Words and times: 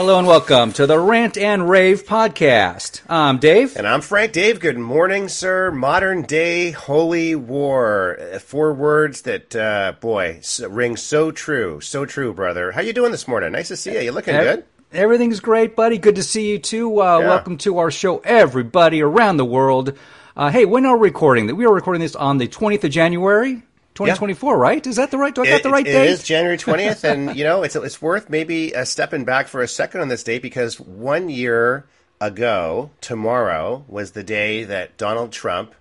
Hello 0.00 0.18
and 0.18 0.26
welcome 0.26 0.72
to 0.72 0.86
the 0.86 0.98
Rant 0.98 1.36
and 1.36 1.68
Rave 1.68 2.06
podcast. 2.06 3.02
I'm 3.06 3.36
Dave. 3.36 3.76
And 3.76 3.86
I'm 3.86 4.00
Frank. 4.00 4.32
Dave, 4.32 4.58
good 4.58 4.78
morning, 4.78 5.28
sir. 5.28 5.70
Modern 5.70 6.22
day 6.22 6.70
holy 6.70 7.34
war. 7.34 8.16
Uh, 8.18 8.38
Four 8.38 8.72
words 8.72 9.20
that, 9.22 9.54
uh, 9.54 9.92
boy, 10.00 10.40
ring 10.66 10.96
so 10.96 11.30
true. 11.30 11.82
So 11.82 12.06
true, 12.06 12.32
brother. 12.32 12.72
How 12.72 12.80
you 12.80 12.94
doing 12.94 13.12
this 13.12 13.28
morning? 13.28 13.52
Nice 13.52 13.68
to 13.68 13.76
see 13.76 13.92
you. 13.92 14.00
You 14.00 14.12
looking 14.12 14.34
good? 14.36 14.64
Everything's 14.90 15.40
great, 15.40 15.76
buddy. 15.76 15.98
Good 15.98 16.16
to 16.16 16.22
see 16.22 16.50
you 16.50 16.58
too. 16.58 17.02
Uh, 17.02 17.18
Yeah. 17.18 17.28
Welcome 17.28 17.58
to 17.58 17.76
our 17.76 17.90
show, 17.90 18.20
everybody 18.20 19.02
around 19.02 19.36
the 19.36 19.44
world. 19.44 19.92
Uh, 20.34 20.48
hey, 20.50 20.64
when 20.64 20.86
are 20.86 20.96
we 20.96 21.08
recording? 21.08 21.46
That? 21.48 21.56
We 21.56 21.66
are 21.66 21.74
recording 21.74 22.00
this 22.00 22.16
on 22.16 22.38
the 22.38 22.48
20th 22.48 22.84
of 22.84 22.90
January, 22.90 23.64
2024, 24.06 24.58
right? 24.58 24.86
Is 24.86 24.96
that 24.96 25.10
the 25.10 25.18
right? 25.18 25.34
Do 25.34 25.42
I 25.42 25.48
got 25.48 25.62
the 25.62 25.70
right 25.70 25.86
it 25.86 25.92
date? 25.92 26.08
It 26.08 26.10
is 26.10 26.22
January 26.22 26.58
20th, 26.58 27.04
and, 27.04 27.36
you 27.36 27.44
know, 27.44 27.62
it's, 27.62 27.76
it's 27.76 28.00
worth 28.00 28.30
maybe 28.30 28.74
uh, 28.74 28.84
stepping 28.84 29.24
back 29.24 29.48
for 29.48 29.62
a 29.62 29.68
second 29.68 30.00
on 30.00 30.08
this 30.08 30.22
date 30.22 30.42
because 30.42 30.80
one 30.80 31.28
year 31.28 31.86
ago, 32.20 32.90
tomorrow, 33.00 33.84
was 33.88 34.12
the 34.12 34.22
day 34.22 34.64
that 34.64 34.96
Donald 34.96 35.32
Trump, 35.32 35.74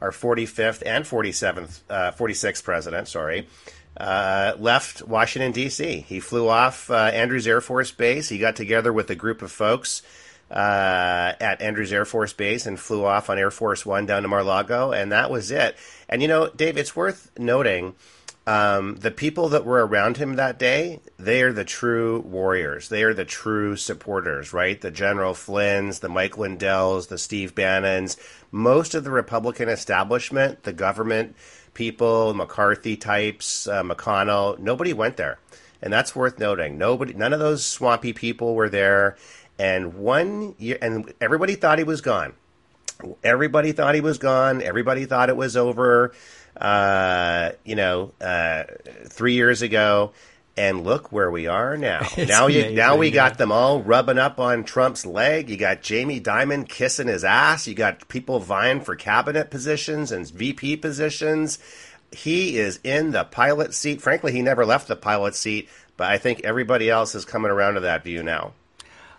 our 0.00 0.10
45th 0.10 0.82
and 0.84 1.04
47th, 1.04 1.80
uh, 1.90 2.12
46th 2.12 2.64
president, 2.64 3.08
sorry, 3.08 3.48
uh, 3.96 4.54
left 4.58 5.02
Washington, 5.06 5.52
D.C. 5.52 6.00
He 6.00 6.20
flew 6.20 6.48
off 6.48 6.90
uh, 6.90 6.94
Andrews 6.94 7.46
Air 7.46 7.60
Force 7.60 7.92
Base. 7.92 8.28
He 8.28 8.38
got 8.38 8.56
together 8.56 8.92
with 8.92 9.08
a 9.10 9.14
group 9.14 9.40
of 9.42 9.52
folks 9.52 10.02
uh, 10.50 11.32
at 11.40 11.62
Andrews 11.62 11.92
Air 11.92 12.04
Force 12.04 12.32
Base 12.32 12.66
and 12.66 12.78
flew 12.78 13.04
off 13.04 13.30
on 13.30 13.38
Air 13.38 13.50
Force 13.50 13.84
One 13.84 14.06
down 14.06 14.22
to 14.22 14.28
Mar-Lago, 14.28 14.92
and 14.92 15.12
that 15.12 15.30
was 15.30 15.50
it. 15.50 15.76
And 16.08 16.22
you 16.22 16.28
know, 16.28 16.48
Dave, 16.48 16.76
it's 16.76 16.94
worth 16.94 17.30
noting 17.38 17.94
um, 18.46 18.96
the 18.96 19.10
people 19.10 19.48
that 19.50 19.64
were 19.64 19.86
around 19.86 20.18
him 20.18 20.36
that 20.36 20.58
day. 20.58 21.00
They 21.18 21.42
are 21.42 21.52
the 21.52 21.64
true 21.64 22.20
warriors. 22.20 22.88
They 22.88 23.02
are 23.02 23.14
the 23.14 23.24
true 23.24 23.76
supporters, 23.76 24.52
right? 24.52 24.80
The 24.80 24.90
General 24.90 25.34
Flynn's, 25.34 26.00
the 26.00 26.08
Mike 26.08 26.36
Lindell's, 26.36 27.06
the 27.06 27.18
Steve 27.18 27.54
Bannon's. 27.54 28.16
Most 28.50 28.94
of 28.94 29.02
the 29.02 29.10
Republican 29.10 29.68
establishment, 29.68 30.62
the 30.64 30.72
government 30.72 31.36
people, 31.72 32.34
McCarthy 32.34 32.96
types, 32.96 33.66
uh, 33.66 33.82
McConnell, 33.82 34.58
nobody 34.58 34.92
went 34.92 35.16
there 35.16 35.38
and 35.84 35.92
that's 35.92 36.16
worth 36.16 36.38
noting. 36.38 36.78
Nobody, 36.78 37.12
none 37.12 37.34
of 37.34 37.40
those 37.40 37.64
swampy 37.64 38.14
people 38.14 38.54
were 38.54 38.70
there, 38.70 39.16
and 39.58 39.94
one 39.94 40.54
year, 40.58 40.78
and 40.80 41.12
everybody 41.20 41.54
thought 41.54 41.78
he 41.78 41.84
was 41.84 42.00
gone. 42.00 42.34
Everybody 43.22 43.72
thought 43.72 43.94
he 43.94 44.00
was 44.00 44.18
gone. 44.18 44.62
Everybody 44.62 45.04
thought 45.06 45.28
it 45.28 45.36
was 45.36 45.56
over. 45.56 46.12
Uh, 46.56 47.50
you 47.64 47.74
know, 47.74 48.12
uh, 48.20 48.64
three 49.08 49.34
years 49.34 49.62
ago, 49.62 50.12
and 50.56 50.84
look 50.84 51.10
where 51.10 51.30
we 51.30 51.46
are 51.46 51.76
now. 51.76 52.00
It's 52.16 52.30
now 52.30 52.46
you, 52.46 52.70
now 52.70 52.96
we 52.96 53.08
amazing, 53.08 53.14
got 53.14 53.38
them 53.38 53.52
all 53.52 53.82
rubbing 53.82 54.18
up 54.18 54.38
on 54.38 54.64
Trump's 54.64 55.04
leg. 55.04 55.50
You 55.50 55.56
got 55.56 55.82
Jamie 55.82 56.20
Dimon 56.20 56.68
kissing 56.68 57.08
his 57.08 57.24
ass. 57.24 57.66
You 57.66 57.74
got 57.74 58.06
people 58.08 58.38
vying 58.38 58.80
for 58.80 58.94
cabinet 58.94 59.50
positions 59.50 60.12
and 60.12 60.28
VP 60.28 60.76
positions. 60.76 61.58
He 62.12 62.56
is 62.56 62.78
in 62.84 63.10
the 63.10 63.24
pilot 63.24 63.74
seat. 63.74 64.00
Frankly, 64.00 64.30
he 64.30 64.42
never 64.42 64.64
left 64.64 64.86
the 64.86 64.96
pilot 64.96 65.34
seat, 65.34 65.68
but 65.96 66.08
I 66.08 66.18
think 66.18 66.42
everybody 66.44 66.88
else 66.88 67.16
is 67.16 67.24
coming 67.24 67.50
around 67.50 67.74
to 67.74 67.80
that 67.80 68.04
view 68.04 68.22
now. 68.22 68.52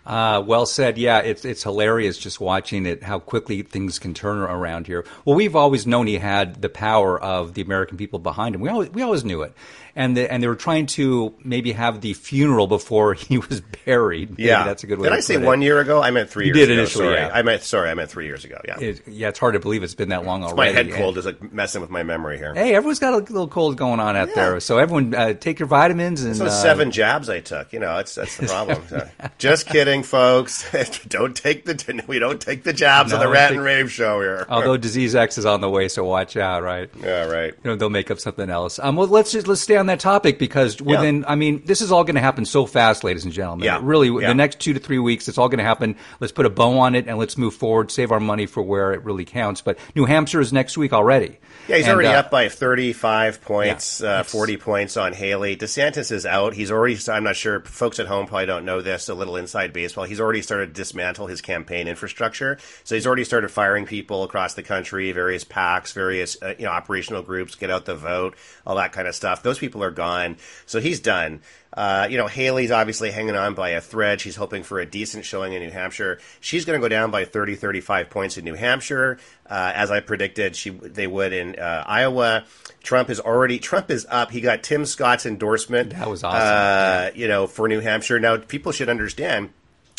Uh, 0.06 0.40
well 0.46 0.66
said. 0.66 0.96
Yeah, 0.98 1.18
it's 1.18 1.44
it's 1.44 1.64
hilarious 1.64 2.16
just 2.16 2.40
watching 2.40 2.86
it 2.86 3.02
how 3.02 3.18
quickly 3.18 3.62
things 3.62 3.98
can 3.98 4.14
turn 4.14 4.38
around 4.38 4.86
here. 4.86 5.04
Well, 5.24 5.34
we've 5.34 5.56
always 5.56 5.86
known 5.86 6.06
he 6.06 6.18
had 6.18 6.62
the 6.62 6.68
power 6.68 7.20
of 7.20 7.54
the 7.54 7.62
American 7.62 7.96
people 7.96 8.18
behind 8.20 8.54
him. 8.54 8.60
We 8.60 8.68
always 8.68 8.90
we 8.90 9.02
always 9.02 9.24
knew 9.24 9.42
it, 9.42 9.52
and 9.96 10.16
the, 10.16 10.32
and 10.32 10.40
they 10.42 10.46
were 10.46 10.54
trying 10.54 10.86
to 10.86 11.34
maybe 11.42 11.72
have 11.72 12.02
the 12.02 12.12
funeral 12.14 12.68
before 12.68 13.14
he 13.14 13.38
was 13.38 13.62
buried. 13.84 14.30
Maybe 14.30 14.44
Yeah, 14.44 14.62
that's 14.64 14.84
a 14.84 14.86
good 14.86 14.98
way. 15.00 15.08
Did 15.08 15.16
I 15.16 15.20
say 15.20 15.34
it. 15.34 15.42
one 15.42 15.60
year 15.60 15.80
ago? 15.80 16.00
I 16.00 16.12
meant 16.12 16.30
three 16.30 16.46
You 16.46 16.54
years 16.54 16.68
did 16.68 16.70
ago. 16.72 16.80
initially, 16.82 17.04
sorry. 17.06 17.18
yeah. 17.18 17.30
I 17.34 17.42
meant 17.42 17.62
sorry. 17.64 17.90
I 17.90 17.94
meant 17.94 18.08
three 18.10 18.26
years 18.26 18.44
ago. 18.44 18.60
Yeah, 18.64 18.78
It, 18.78 19.08
yeah, 19.08 19.28
it's 19.28 19.38
hard 19.40 19.54
to 19.54 19.60
believe 19.60 19.82
it's 19.82 19.94
been 19.96 20.10
that 20.10 20.24
long 20.24 20.42
my 20.42 20.46
already. 20.48 20.72
head 20.72 20.86
And- 20.86 20.94
cold 20.94 21.18
is 21.18 21.26
like 21.26 21.52
messing 21.52 21.80
with 21.80 21.90
my 21.90 22.04
memory 22.04 22.38
here. 22.38 22.54
Hey, 22.54 22.74
everyone's 22.76 23.00
got 23.00 23.14
a 23.14 23.18
little 23.18 23.48
cold 23.48 23.76
going 23.76 23.98
on 23.98 24.14
out 24.16 24.28
there, 24.36 24.60
so 24.60 24.78
everyone 24.78 25.14
uh, 25.14 25.32
take 25.34 25.58
your 25.58 25.66
vitamins 25.66 26.22
and 26.22 26.36
So 26.36 26.46
uh, 26.46 26.50
seven 26.50 26.92
jabs 26.92 27.28
I 27.28 27.40
took. 27.40 27.72
You 27.72 27.80
know, 27.80 27.98
it's 27.98 28.14
that's 28.14 28.36
the 28.36 28.46
problem. 28.46 28.82
So, 28.88 29.08
Just 29.38 29.66
kidding, 29.66 29.95
folks. 30.02 30.64
don't 31.08 31.36
take 31.36 31.64
the 31.64 32.02
we 32.08 32.18
don't 32.18 32.40
take 32.40 32.62
the 32.62 32.72
jabs 32.72 33.12
on 33.12 33.20
the 33.20 33.28
Rat 33.28 33.48
take- 33.48 33.56
and 33.56 33.64
Rave 33.64 33.90
show 33.90 34.20
here. 34.20 34.46
Although 34.48 34.76
disease 34.76 35.14
X 35.14 35.38
is 35.38 35.46
on 35.46 35.60
the 35.60 35.70
way, 35.70 35.88
so 35.88 36.04
watch 36.04 36.36
out, 36.36 36.62
right? 36.62 36.90
yeah, 37.00 37.24
right. 37.26 37.54
you 37.62 37.70
know, 37.70 37.76
they'll 37.76 37.90
make 37.90 38.10
up 38.10 38.18
something 38.18 38.50
else. 38.50 38.78
Um, 38.78 38.96
well, 38.96 39.06
let's 39.08 39.32
just 39.32 39.46
let's 39.48 39.60
stay 39.60 39.76
on 39.76 39.86
that 39.86 40.00
topic 40.00 40.38
because 40.38 40.80
within, 40.80 41.24
I 41.26 41.34
mean, 41.34 41.62
this 41.64 41.80
is 41.80 41.92
all 41.92 42.04
going 42.04 42.14
to 42.16 42.20
happen 42.20 42.44
so 42.44 42.66
fast, 42.66 43.04
ladies 43.04 43.24
and 43.24 43.32
gentlemen. 43.32 43.64
Yeah. 43.64 43.80
Really, 43.82 44.08
Yeah. 44.08 44.28
the 44.28 44.34
next 44.34 44.60
two 44.60 44.72
to 44.72 44.80
three 44.80 44.98
weeks, 44.98 45.28
it's 45.28 45.38
all 45.38 45.48
going 45.48 45.58
to 45.58 45.64
happen. 45.64 45.96
Let's 46.20 46.32
put 46.32 46.46
a 46.46 46.50
bow 46.50 46.78
on 46.78 46.94
it 46.94 47.06
and 47.08 47.18
let's 47.18 47.36
move 47.38 47.54
forward. 47.54 47.90
Save 47.90 48.12
our 48.12 48.20
money 48.20 48.46
for 48.46 48.62
where 48.62 48.92
it 48.92 49.02
really 49.04 49.24
counts. 49.24 49.60
But 49.60 49.78
New 49.94 50.04
Hampshire 50.04 50.40
is 50.40 50.52
next 50.52 50.76
week 50.78 50.92
already. 50.92 51.38
Yeah, 51.68 51.76
he's 51.76 51.86
And, 51.86 51.94
already 51.94 52.08
uh, 52.08 52.20
up 52.20 52.30
by 52.30 52.48
35 52.48 53.40
points, 53.42 54.00
Yeah, 54.00 54.20
uh, 54.20 54.22
40 54.22 54.56
points 54.58 54.96
on 54.96 55.12
Haley. 55.12 55.56
DeSantis 55.56 56.12
is 56.12 56.24
out. 56.26 56.54
He's 56.54 56.70
already, 56.70 56.96
I'm 57.08 57.24
not 57.24 57.34
sure, 57.36 57.60
folks 57.60 57.98
at 57.98 58.06
home 58.06 58.26
probably 58.26 58.46
don't 58.46 58.64
know 58.64 58.82
this, 58.82 59.08
a 59.08 59.14
little 59.14 59.36
inside 59.36 59.72
baseball. 59.72 59.85
Well 59.94 60.06
he's 60.06 60.20
already 60.20 60.40
started 60.40 60.68
to 60.68 60.72
dismantle 60.72 61.26
his 61.26 61.42
campaign 61.42 61.86
infrastructure. 61.86 62.56
So 62.84 62.94
he's 62.94 63.06
already 63.06 63.24
started 63.24 63.50
firing 63.50 63.84
people 63.84 64.24
across 64.24 64.54
the 64.54 64.62
country, 64.62 65.12
various 65.12 65.44
PACs, 65.44 65.92
various 65.92 66.40
uh, 66.42 66.54
you 66.58 66.64
know 66.64 66.70
operational 66.72 67.22
groups, 67.22 67.54
get 67.54 67.70
out 67.70 67.84
the 67.84 67.94
vote, 67.94 68.34
all 68.66 68.76
that 68.76 68.92
kind 68.92 69.06
of 69.06 69.14
stuff. 69.14 69.42
Those 69.42 69.58
people 69.58 69.82
are 69.84 69.90
gone. 69.90 70.38
So 70.64 70.80
he's 70.80 71.00
done. 71.00 71.42
Uh, 71.76 72.08
you 72.10 72.16
know, 72.16 72.26
Haley's 72.26 72.70
obviously 72.70 73.10
hanging 73.10 73.36
on 73.36 73.52
by 73.52 73.70
a 73.70 73.82
thread. 73.82 74.18
She's 74.22 74.36
hoping 74.36 74.62
for 74.62 74.80
a 74.80 74.86
decent 74.86 75.26
showing 75.26 75.52
in 75.52 75.62
New 75.62 75.70
Hampshire. 75.70 76.18
She's 76.40 76.64
going 76.64 76.80
to 76.80 76.82
go 76.82 76.88
down 76.88 77.10
by 77.10 77.26
30, 77.26 77.54
35 77.54 78.08
points 78.08 78.38
in 78.38 78.46
New 78.46 78.54
Hampshire, 78.54 79.18
uh, 79.44 79.72
as 79.74 79.90
I 79.90 80.00
predicted 80.00 80.56
she 80.56 80.70
they 80.70 81.06
would 81.06 81.34
in 81.34 81.58
uh, 81.58 81.84
Iowa. 81.86 82.44
Trump 82.82 83.10
is 83.10 83.20
already 83.20 83.58
Trump 83.58 83.90
is 83.90 84.06
up. 84.08 84.30
He 84.30 84.40
got 84.40 84.62
Tim 84.62 84.86
Scott's 84.86 85.26
endorsement. 85.26 85.90
That 85.90 86.08
was 86.08 86.24
awesome. 86.24 86.40
Uh, 86.40 87.10
You 87.14 87.28
know, 87.28 87.46
for 87.46 87.68
New 87.68 87.80
Hampshire. 87.80 88.18
Now, 88.18 88.38
people 88.38 88.72
should 88.72 88.88
understand. 88.88 89.50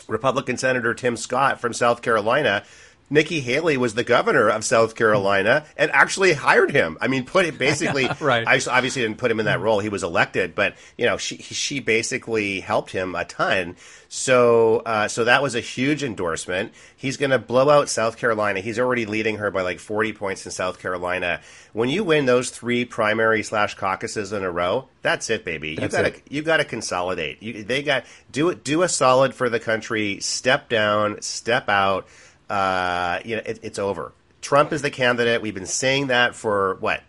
Republican 0.07 0.57
Senator 0.57 0.93
Tim 0.93 1.17
Scott 1.17 1.59
from 1.59 1.73
South 1.73 2.01
Carolina. 2.01 2.63
Nikki 3.09 3.39
Haley 3.39 3.77
was 3.77 3.93
the 3.93 4.03
governor 4.03 4.49
of 4.49 4.65
South 4.65 4.95
Carolina 4.95 5.65
and 5.77 5.91
actually 5.91 6.33
hired 6.33 6.71
him. 6.71 6.97
I 6.99 7.07
mean, 7.07 7.25
put 7.25 7.45
it 7.45 7.57
basically. 7.67 8.07
Right. 8.19 8.47
I 8.47 8.59
obviously 8.69 9.01
didn't 9.03 9.17
put 9.17 9.31
him 9.31 9.39
in 9.39 9.45
that 9.45 9.61
role. 9.61 9.79
He 9.79 9.89
was 9.89 10.03
elected, 10.03 10.55
but 10.55 10.75
you 10.97 11.05
know, 11.05 11.17
she 11.17 11.37
she 11.37 11.79
basically 11.79 12.59
helped 12.59 12.91
him 12.91 13.15
a 13.15 13.25
ton. 13.25 13.75
So 14.09 14.79
uh, 14.85 15.07
so 15.07 15.25
that 15.25 15.41
was 15.41 15.55
a 15.55 15.59
huge 15.59 16.03
endorsement. 16.03 16.73
He's 16.95 17.17
going 17.17 17.31
to 17.31 17.39
blow 17.39 17.69
out 17.69 17.89
South 17.89 18.17
Carolina. 18.17 18.59
He's 18.59 18.79
already 18.79 19.05
leading 19.05 19.37
her 19.37 19.51
by 19.51 19.61
like 19.61 19.79
forty 19.79 20.13
points 20.13 20.45
in 20.45 20.51
South 20.51 20.79
Carolina. 20.79 21.41
When 21.73 21.89
you 21.89 22.03
win 22.03 22.25
those 22.25 22.49
three 22.49 22.85
primary 22.85 23.43
slash 23.43 23.75
caucuses 23.75 24.33
in 24.33 24.43
a 24.43 24.51
row, 24.51 24.87
that's 25.01 25.29
it, 25.29 25.45
baby. 25.45 25.75
That's 25.75 25.93
you 25.93 26.03
got 26.03 26.13
to 26.13 26.21
you 26.29 26.41
got 26.41 26.57
to 26.57 26.65
consolidate. 26.65 27.41
You, 27.41 27.63
they 27.63 27.83
got 27.83 28.05
do 28.31 28.49
it. 28.49 28.63
Do 28.63 28.81
a 28.81 28.89
solid 28.89 29.33
for 29.33 29.49
the 29.49 29.59
country. 29.59 30.19
Step 30.19 30.69
down. 30.69 31.21
Step 31.21 31.69
out. 31.69 32.07
Uh, 32.49 33.19
you 33.25 33.35
know, 33.35 33.41
it, 33.45 33.59
it's 33.63 33.79
over. 33.79 34.13
Trump 34.41 34.71
is 34.73 34.81
the 34.81 34.91
candidate. 34.91 35.41
We've 35.41 35.53
been 35.55 35.65
saying 35.65 36.07
that 36.07 36.35
for 36.35 36.75
what 36.79 37.01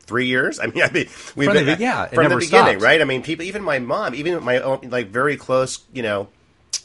three 0.00 0.26
years. 0.26 0.60
I 0.62 0.66
mean, 0.66 0.82
I 0.82 0.90
mean, 0.90 1.06
we've 1.34 1.48
From 1.48 1.56
the 1.56 1.64
been 1.64 1.78
be- 1.78 1.82
yeah, 1.82 2.06
from 2.06 2.28
the 2.28 2.36
beginning, 2.36 2.78
stops. 2.78 2.82
right? 2.84 3.00
I 3.00 3.04
mean, 3.04 3.22
people, 3.22 3.44
even 3.44 3.62
my 3.62 3.78
mom, 3.78 4.14
even 4.14 4.42
my 4.44 4.58
own, 4.60 4.80
like 4.90 5.08
very 5.08 5.36
close, 5.36 5.80
you 5.92 6.02
know, 6.02 6.28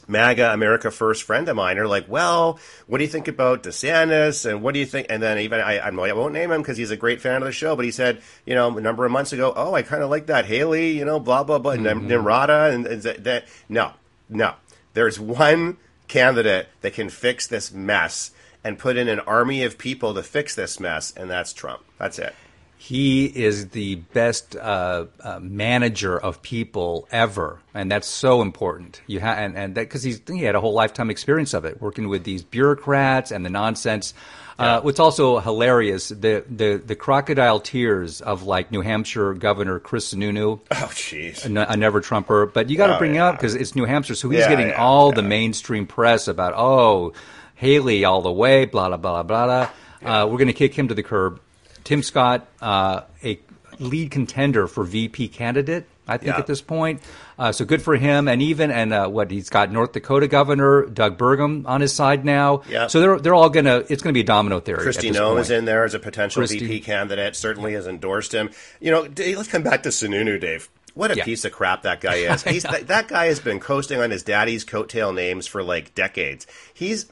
MAGA 0.08 0.52
America 0.52 0.90
First 0.90 1.22
friend 1.22 1.48
of 1.48 1.54
mine 1.54 1.78
are 1.78 1.86
like, 1.86 2.08
well, 2.08 2.58
what 2.88 2.98
do 2.98 3.04
you 3.04 3.10
think 3.10 3.28
about 3.28 3.62
DeSantis? 3.62 4.48
And 4.48 4.60
what 4.62 4.74
do 4.74 4.80
you 4.80 4.86
think? 4.86 5.06
And 5.08 5.22
then 5.22 5.38
even 5.38 5.60
I, 5.60 5.78
I 5.78 5.90
won't 5.90 6.32
name 6.32 6.50
him 6.50 6.60
because 6.62 6.76
he's 6.76 6.90
a 6.90 6.96
great 6.96 7.20
fan 7.20 7.36
of 7.36 7.44
the 7.44 7.52
show, 7.52 7.76
but 7.76 7.84
he 7.84 7.92
said, 7.92 8.20
you 8.44 8.54
know, 8.56 8.76
a 8.76 8.80
number 8.80 9.04
of 9.04 9.12
months 9.12 9.32
ago, 9.32 9.52
oh, 9.54 9.74
I 9.74 9.82
kind 9.82 10.02
of 10.02 10.10
like 10.10 10.26
that 10.26 10.46
Haley, 10.46 10.92
you 10.98 11.04
know, 11.04 11.20
blah 11.20 11.44
blah 11.44 11.58
blah, 11.58 11.74
Mm-hmm. 11.74 12.08
Nimrata, 12.08 12.72
and, 12.74 12.86
and 12.86 13.02
that, 13.02 13.24
that. 13.24 13.44
No, 13.68 13.92
no, 14.28 14.54
there's 14.94 15.20
one 15.20 15.76
candidate 16.10 16.68
that 16.80 16.92
can 16.92 17.08
fix 17.08 17.46
this 17.46 17.70
mess 17.72 18.32
and 18.64 18.80
put 18.80 18.96
in 18.96 19.08
an 19.08 19.20
army 19.20 19.62
of 19.62 19.78
people 19.78 20.12
to 20.12 20.22
fix 20.24 20.56
this 20.56 20.80
mess, 20.80 21.12
and 21.16 21.30
that's 21.30 21.52
Trump. 21.52 21.82
That's 21.98 22.18
it. 22.18 22.34
He 22.82 23.26
is 23.26 23.68
the 23.68 23.96
best 23.96 24.56
uh, 24.56 25.04
uh, 25.22 25.38
manager 25.38 26.18
of 26.18 26.40
people 26.40 27.06
ever, 27.12 27.58
and 27.74 27.92
that's 27.92 28.08
so 28.08 28.40
important. 28.40 29.02
You 29.06 29.20
ha- 29.20 29.34
and 29.36 29.54
and 29.54 29.74
because 29.74 30.02
he's 30.02 30.22
he 30.26 30.44
had 30.44 30.54
a 30.54 30.60
whole 30.62 30.72
lifetime 30.72 31.10
experience 31.10 31.52
of 31.52 31.66
it, 31.66 31.78
working 31.82 32.08
with 32.08 32.24
these 32.24 32.42
bureaucrats 32.42 33.32
and 33.32 33.44
the 33.44 33.50
nonsense. 33.50 34.14
Uh, 34.58 34.80
what's 34.80 34.98
also 35.00 35.40
hilarious 35.40 36.08
the, 36.08 36.42
the 36.48 36.82
the 36.84 36.96
crocodile 36.96 37.60
tears 37.60 38.22
of 38.22 38.44
like 38.44 38.70
New 38.72 38.80
Hampshire 38.80 39.34
Governor 39.34 39.78
Chris 39.78 40.14
Sununu, 40.14 40.60
Oh, 40.70 40.74
jeez. 40.74 41.44
a, 41.44 41.72
a 41.72 41.76
never 41.76 42.00
Trumper. 42.00 42.46
But 42.46 42.70
you 42.70 42.78
got 42.78 42.86
to 42.86 42.96
Oh, 42.96 42.98
bring 42.98 43.14
it 43.16 43.18
up 43.18 43.36
because 43.36 43.54
it's 43.54 43.76
New 43.76 43.84
Hampshire, 43.84 44.14
so 44.14 44.30
he's 44.30 44.40
Yeah, 44.40 44.48
getting 44.48 44.68
yeah, 44.68 44.82
all 44.82 45.10
yeah. 45.10 45.16
the 45.16 45.22
mainstream 45.22 45.86
press 45.86 46.28
about 46.28 46.54
oh 46.56 47.12
Haley 47.56 48.06
all 48.06 48.22
the 48.22 48.32
way, 48.32 48.64
blah 48.64 48.88
blah 48.88 48.96
blah 48.96 49.22
blah 49.22 49.44
blah. 49.46 49.68
Uh, 50.02 50.26
we're 50.26 50.38
going 50.38 50.46
to 50.48 50.54
kick 50.54 50.72
him 50.74 50.88
to 50.88 50.94
the 50.94 51.02
curb. 51.02 51.40
Tim 51.84 52.02
Scott, 52.02 52.46
uh, 52.60 53.02
a 53.24 53.38
lead 53.78 54.10
contender 54.10 54.66
for 54.66 54.84
VP 54.84 55.28
candidate. 55.28 55.86
I 56.08 56.16
think 56.16 56.32
Yeah. 56.32 56.38
at 56.38 56.48
this 56.48 56.60
point, 56.60 57.02
uh, 57.38 57.52
so 57.52 57.64
good 57.64 57.80
for 57.82 57.94
him. 57.94 58.26
And 58.26 58.42
even 58.42 58.72
and 58.72 58.92
uh, 58.92 59.06
what 59.08 59.30
he's 59.30 59.48
got 59.48 59.70
North 59.70 59.92
Dakota 59.92 60.26
Governor 60.26 60.86
Doug 60.86 61.16
Burgum 61.16 61.64
on 61.68 61.80
his 61.80 61.92
side 61.92 62.24
now. 62.24 62.62
Yeah. 62.68 62.88
So 62.88 63.00
they're 63.00 63.18
they're 63.20 63.34
all 63.34 63.48
gonna. 63.48 63.84
It's 63.88 64.02
gonna 64.02 64.12
be 64.12 64.20
a 64.20 64.24
domino 64.24 64.58
theory. 64.58 64.84
Kristi 64.84 64.96
at 65.08 65.12
this 65.12 65.16
Noem 65.18 65.28
point. 65.34 65.40
is 65.42 65.50
in 65.50 65.64
there 65.66 65.84
as 65.84 65.94
a 65.94 66.00
potential 66.00 66.42
Kristi. 66.42 66.60
VP 66.60 66.80
candidate. 66.80 67.36
Certainly 67.36 67.74
has 67.74 67.86
endorsed 67.86 68.32
him. 68.34 68.50
You 68.80 68.90
know, 68.90 69.02
let's 69.36 69.48
come 69.48 69.62
back 69.62 69.84
to 69.84 69.90
Sununu, 69.90 70.40
Dave. 70.40 70.68
What 70.94 71.12
a 71.12 71.16
Yeah. 71.16 71.24
piece 71.24 71.44
of 71.44 71.52
crap 71.52 71.82
that 71.82 72.00
guy 72.00 72.16
is. 72.16 72.42
He's, 72.54 72.64
that, 72.64 72.88
that 72.88 73.06
guy 73.06 73.26
has 73.26 73.38
been 73.38 73.60
coasting 73.60 74.00
on 74.00 74.10
his 74.10 74.24
daddy's 74.24 74.64
coattail 74.64 75.14
names 75.14 75.46
for 75.46 75.62
like 75.62 75.94
decades. 75.94 76.48
He's 76.74 77.06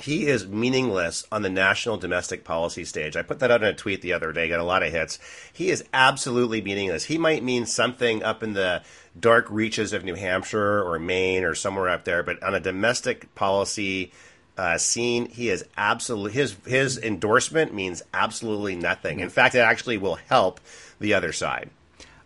he 0.00 0.26
is 0.26 0.46
meaningless 0.46 1.26
on 1.32 1.42
the 1.42 1.50
national 1.50 1.96
domestic 1.96 2.44
policy 2.44 2.84
stage. 2.84 3.16
I 3.16 3.22
put 3.22 3.40
that 3.40 3.50
out 3.50 3.62
in 3.62 3.68
a 3.68 3.74
tweet 3.74 4.00
the 4.00 4.12
other 4.12 4.32
day, 4.32 4.48
got 4.48 4.60
a 4.60 4.64
lot 4.64 4.82
of 4.82 4.92
hits. 4.92 5.18
He 5.52 5.70
is 5.70 5.84
absolutely 5.92 6.62
meaningless. 6.62 7.04
He 7.04 7.18
might 7.18 7.42
mean 7.42 7.66
something 7.66 8.22
up 8.22 8.42
in 8.42 8.52
the 8.52 8.82
dark 9.18 9.46
reaches 9.50 9.92
of 9.92 10.04
New 10.04 10.14
Hampshire 10.14 10.82
or 10.82 10.98
Maine 10.98 11.44
or 11.44 11.54
somewhere 11.54 11.88
up 11.88 12.04
there, 12.04 12.22
but 12.22 12.42
on 12.42 12.54
a 12.54 12.60
domestic 12.60 13.34
policy 13.34 14.12
uh, 14.56 14.76
scene, 14.78 15.28
he 15.28 15.50
is 15.50 15.64
absolutely 15.76 16.32
his 16.32 16.56
his 16.66 16.98
endorsement 16.98 17.72
means 17.72 18.02
absolutely 18.12 18.74
nothing. 18.74 19.20
In 19.20 19.28
fact, 19.28 19.54
it 19.54 19.60
actually 19.60 19.98
will 19.98 20.16
help 20.16 20.60
the 20.98 21.14
other 21.14 21.32
side. 21.32 21.70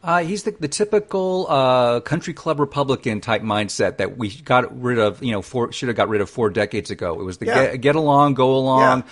Uh, 0.03 0.25
he's 0.25 0.43
the, 0.43 0.51
the 0.59 0.67
typical 0.67 1.47
uh, 1.49 2.01
country 2.01 2.35
club 2.35 2.59
Republican 2.59 3.21
type 3.21 3.43
mindset 3.43 3.99
that 3.99 4.19
we 4.19 4.31
got 4.41 4.83
rid 4.83 4.99
of. 4.99 5.23
You 5.23 5.31
know, 5.31 5.43
four, 5.43 5.71
should 5.71 5.89
have 5.89 5.97
got 5.97 6.09
rid 6.09 6.21
of 6.21 6.29
four 6.29 6.51
decades 6.51 6.91
ago. 6.91 7.21
It 7.21 7.25
was 7.25 7.39
the 7.39 7.47
Yeah. 7.47 7.67
get, 7.73 7.81
get 7.81 7.95
along, 7.97 8.35
go 8.35 8.57
along, 8.57 9.05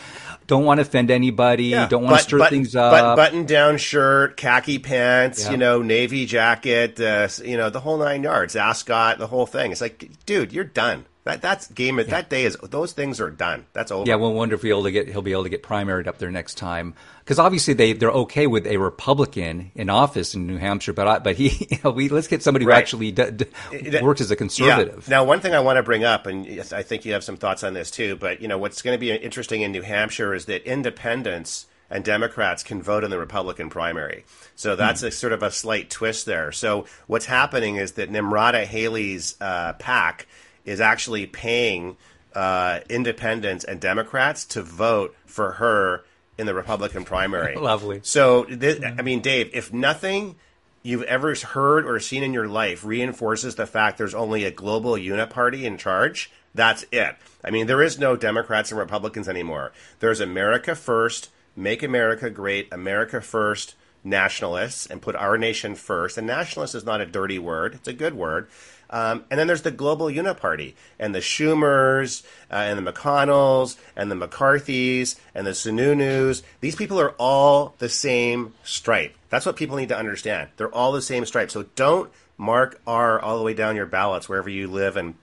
don't 0.48 0.64
want 0.64 0.78
to 0.78 0.82
offend 0.82 1.12
anybody, 1.12 1.70
don't 1.70 2.02
want 2.02 2.16
to 2.16 2.22
stir 2.24 2.38
but- 2.38 2.50
things 2.50 2.72
but 2.72 3.04
up. 3.04 3.16
button 3.16 3.46
down 3.46 3.76
shirt, 3.78 4.36
khaki 4.36 4.80
pants, 4.80 5.44
Yeah. 5.44 5.52
you 5.52 5.56
know, 5.58 5.80
navy 5.80 6.26
jacket, 6.26 7.00
uh, 7.00 7.28
you 7.44 7.56
know, 7.56 7.70
the 7.70 7.80
whole 7.80 7.96
nine 7.98 8.24
yards, 8.24 8.56
ascot, 8.56 9.18
the 9.18 9.28
whole 9.28 9.46
thing. 9.46 9.70
It's 9.70 9.80
like, 9.80 10.10
dude, 10.26 10.52
you're 10.52 10.64
done. 10.64 11.06
That 11.24 11.42
that's 11.42 11.68
game. 11.68 11.96
That 11.96 12.30
day 12.30 12.44
is 12.44 12.56
those 12.62 12.92
things 12.92 13.20
are 13.20 13.30
done. 13.30 13.66
That's 13.74 13.92
over. 13.92 14.08
yeah, 14.08 14.14
we'll 14.14 14.32
wonder 14.32 14.54
if 14.54 14.62
he'll, 14.62 14.78
able 14.78 14.84
to 14.84 14.90
get, 14.90 15.08
he'll 15.08 15.20
be 15.20 15.32
able 15.32 15.42
to 15.42 15.50
get 15.50 15.62
primaried 15.62 16.06
up 16.06 16.16
there 16.16 16.30
next 16.30 16.54
time 16.54 16.94
because 17.18 17.38
obviously 17.38 17.74
they 17.74 17.92
they're 17.92 18.10
okay 18.10 18.46
with 18.46 18.66
a 18.66 18.78
Republican 18.78 19.70
in 19.74 19.90
office 19.90 20.34
in 20.34 20.46
New 20.46 20.56
Hampshire, 20.56 20.94
but 20.94 21.06
I, 21.06 21.18
but 21.18 21.36
he 21.36 21.66
you 21.70 21.78
know, 21.84 21.90
we 21.90 22.08
let's 22.08 22.26
get 22.26 22.42
somebody 22.42 22.64
who 22.64 22.72
actually 22.72 23.12
d- 23.12 23.30
d- 23.32 24.00
works 24.00 24.22
as 24.22 24.30
a 24.30 24.36
conservative. 24.36 25.06
Yeah. 25.08 25.16
Now, 25.18 25.24
one 25.24 25.40
thing 25.40 25.54
I 25.54 25.60
want 25.60 25.76
to 25.76 25.82
bring 25.82 26.04
up, 26.04 26.26
and 26.26 26.46
I 26.72 26.82
think 26.82 27.04
you 27.04 27.12
have 27.12 27.22
some 27.22 27.36
thoughts 27.36 27.64
on 27.64 27.74
this 27.74 27.90
too, 27.90 28.16
but 28.16 28.40
you 28.40 28.48
know 28.48 28.56
what's 28.56 28.80
going 28.80 28.94
to 28.94 29.00
be 29.00 29.12
interesting 29.12 29.60
in 29.60 29.72
New 29.72 29.82
Hampshire 29.82 30.32
is 30.32 30.46
that 30.46 30.64
independents 30.64 31.66
and 31.90 32.04
Democrats 32.04 32.62
can 32.62 32.80
vote 32.80 33.04
in 33.04 33.10
the 33.10 33.18
Republican 33.18 33.68
primary. 33.68 34.24
So 34.54 34.76
that's 34.76 35.02
a 35.02 35.10
sort 35.10 35.32
of 35.32 35.42
a 35.42 35.50
slight 35.50 35.90
twist 35.90 36.24
there. 36.24 36.52
So 36.52 36.86
what's 37.08 37.26
happening 37.26 37.76
is 37.76 37.92
that 37.92 38.10
Nimrata 38.10 38.64
Haley's 38.64 39.34
uh, 39.40 39.72
PAC 39.74 40.26
is 40.64 40.80
actually 40.80 41.26
paying 41.26 41.96
uh, 42.34 42.80
independents 42.88 43.64
and 43.64 43.80
Democrats 43.80 44.44
to 44.46 44.62
vote 44.62 45.16
for 45.26 45.52
her 45.52 46.04
in 46.38 46.46
the 46.46 46.54
Republican 46.54 47.04
primary. 47.04 47.56
Lovely. 47.56 48.00
So, 48.02 48.46
this, 48.48 48.82
I 48.82 49.02
mean, 49.02 49.20
Dave, 49.20 49.50
if 49.52 49.72
nothing 49.72 50.36
you've 50.82 51.02
ever 51.02 51.34
heard 51.34 51.86
or 51.86 52.00
seen 52.00 52.22
in 52.22 52.32
your 52.32 52.48
life 52.48 52.84
reinforces 52.84 53.54
the 53.56 53.66
fact 53.66 53.98
there's 53.98 54.14
only 54.14 54.44
a 54.44 54.50
global 54.50 54.92
uniparty 54.92 55.64
in 55.64 55.76
charge, 55.76 56.30
that's 56.54 56.84
it. 56.90 57.16
I 57.44 57.50
mean, 57.50 57.66
there 57.66 57.82
is 57.82 57.98
no 57.98 58.16
Democrats 58.16 58.70
and 58.70 58.78
Republicans 58.78 59.28
anymore. 59.28 59.72
There's 60.00 60.20
America 60.20 60.74
first, 60.74 61.30
make 61.54 61.82
America 61.82 62.30
great, 62.30 62.72
America 62.72 63.20
first, 63.20 63.74
nationalists, 64.02 64.86
and 64.86 65.02
put 65.02 65.14
our 65.14 65.36
nation 65.36 65.74
first. 65.74 66.18
And 66.18 66.26
nationalist 66.26 66.74
is 66.74 66.84
not 66.84 67.00
a 67.00 67.06
dirty 67.06 67.38
word, 67.38 67.74
it's 67.74 67.88
a 67.88 67.92
good 67.92 68.14
word. 68.14 68.48
Um, 68.90 69.24
and 69.30 69.38
then 69.38 69.46
there's 69.46 69.62
the 69.62 69.70
global 69.70 70.06
uniparty 70.06 70.74
and 70.98 71.14
the 71.14 71.20
Schumers 71.20 72.24
uh, 72.50 72.56
and 72.56 72.84
the 72.84 72.92
McConnells 72.92 73.76
and 73.94 74.10
the 74.10 74.16
McCarthys 74.16 75.16
and 75.32 75.46
the 75.46 75.52
Sununus. 75.52 76.42
These 76.60 76.74
people 76.74 77.00
are 77.00 77.10
all 77.12 77.74
the 77.78 77.88
same 77.88 78.52
stripe. 78.64 79.14
That's 79.28 79.46
what 79.46 79.54
people 79.54 79.76
need 79.76 79.90
to 79.90 79.96
understand. 79.96 80.50
They're 80.56 80.74
all 80.74 80.90
the 80.90 81.02
same 81.02 81.24
stripe. 81.24 81.52
So 81.52 81.66
don't 81.76 82.10
mark 82.36 82.80
R 82.84 83.20
all 83.20 83.38
the 83.38 83.44
way 83.44 83.54
down 83.54 83.76
your 83.76 83.86
ballots 83.86 84.28
wherever 84.28 84.50
you 84.50 84.66
live 84.66 84.96
and 84.96 85.14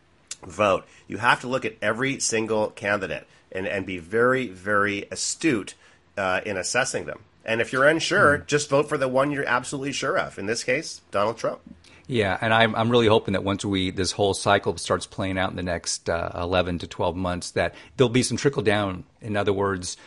vote. 0.46 0.86
You 1.08 1.18
have 1.18 1.42
to 1.42 1.48
look 1.48 1.66
at 1.66 1.76
every 1.82 2.20
single 2.20 2.70
candidate 2.70 3.28
and, 3.52 3.68
and 3.68 3.86
be 3.86 3.98
very, 3.98 4.48
very 4.48 5.08
astute 5.12 5.74
uh, 6.18 6.40
in 6.46 6.56
assessing 6.56 7.06
them. 7.06 7.20
And 7.48 7.62
if 7.62 7.72
you're 7.72 7.88
unsure, 7.88 8.40
just 8.40 8.70
vote 8.70 8.90
for 8.90 8.98
the 8.98 9.08
one 9.08 9.32
you're 9.32 9.48
absolutely 9.48 9.94
sure 9.94 10.18
of. 10.20 10.38
In 10.38 10.46
this 10.46 10.66
case, 10.66 11.02
Donald 11.12 11.38
Trump. 11.38 11.62
Yeah, 12.06 12.38
and 12.40 12.54
I'm 12.54 12.76
I'm 12.76 12.90
really 12.90 13.08
hoping 13.08 13.34
that 13.34 13.44
once 13.44 13.66
we 13.66 13.90
this 13.90 14.12
whole 14.12 14.34
cycle 14.34 14.78
starts 14.78 15.06
playing 15.06 15.38
out 15.38 15.50
in 15.50 15.56
the 15.56 15.64
next 15.64 16.10
uh, 16.10 16.32
11 16.36 16.80
to 16.80 16.88
12 16.88 17.16
months, 17.16 17.52
that 17.52 17.74
there'll 17.96 18.10
be 18.10 18.24
some 18.24 18.38
trickle 18.38 18.64
down. 18.64 19.04
In 19.22 19.36
other 19.36 19.52
words, 19.52 19.98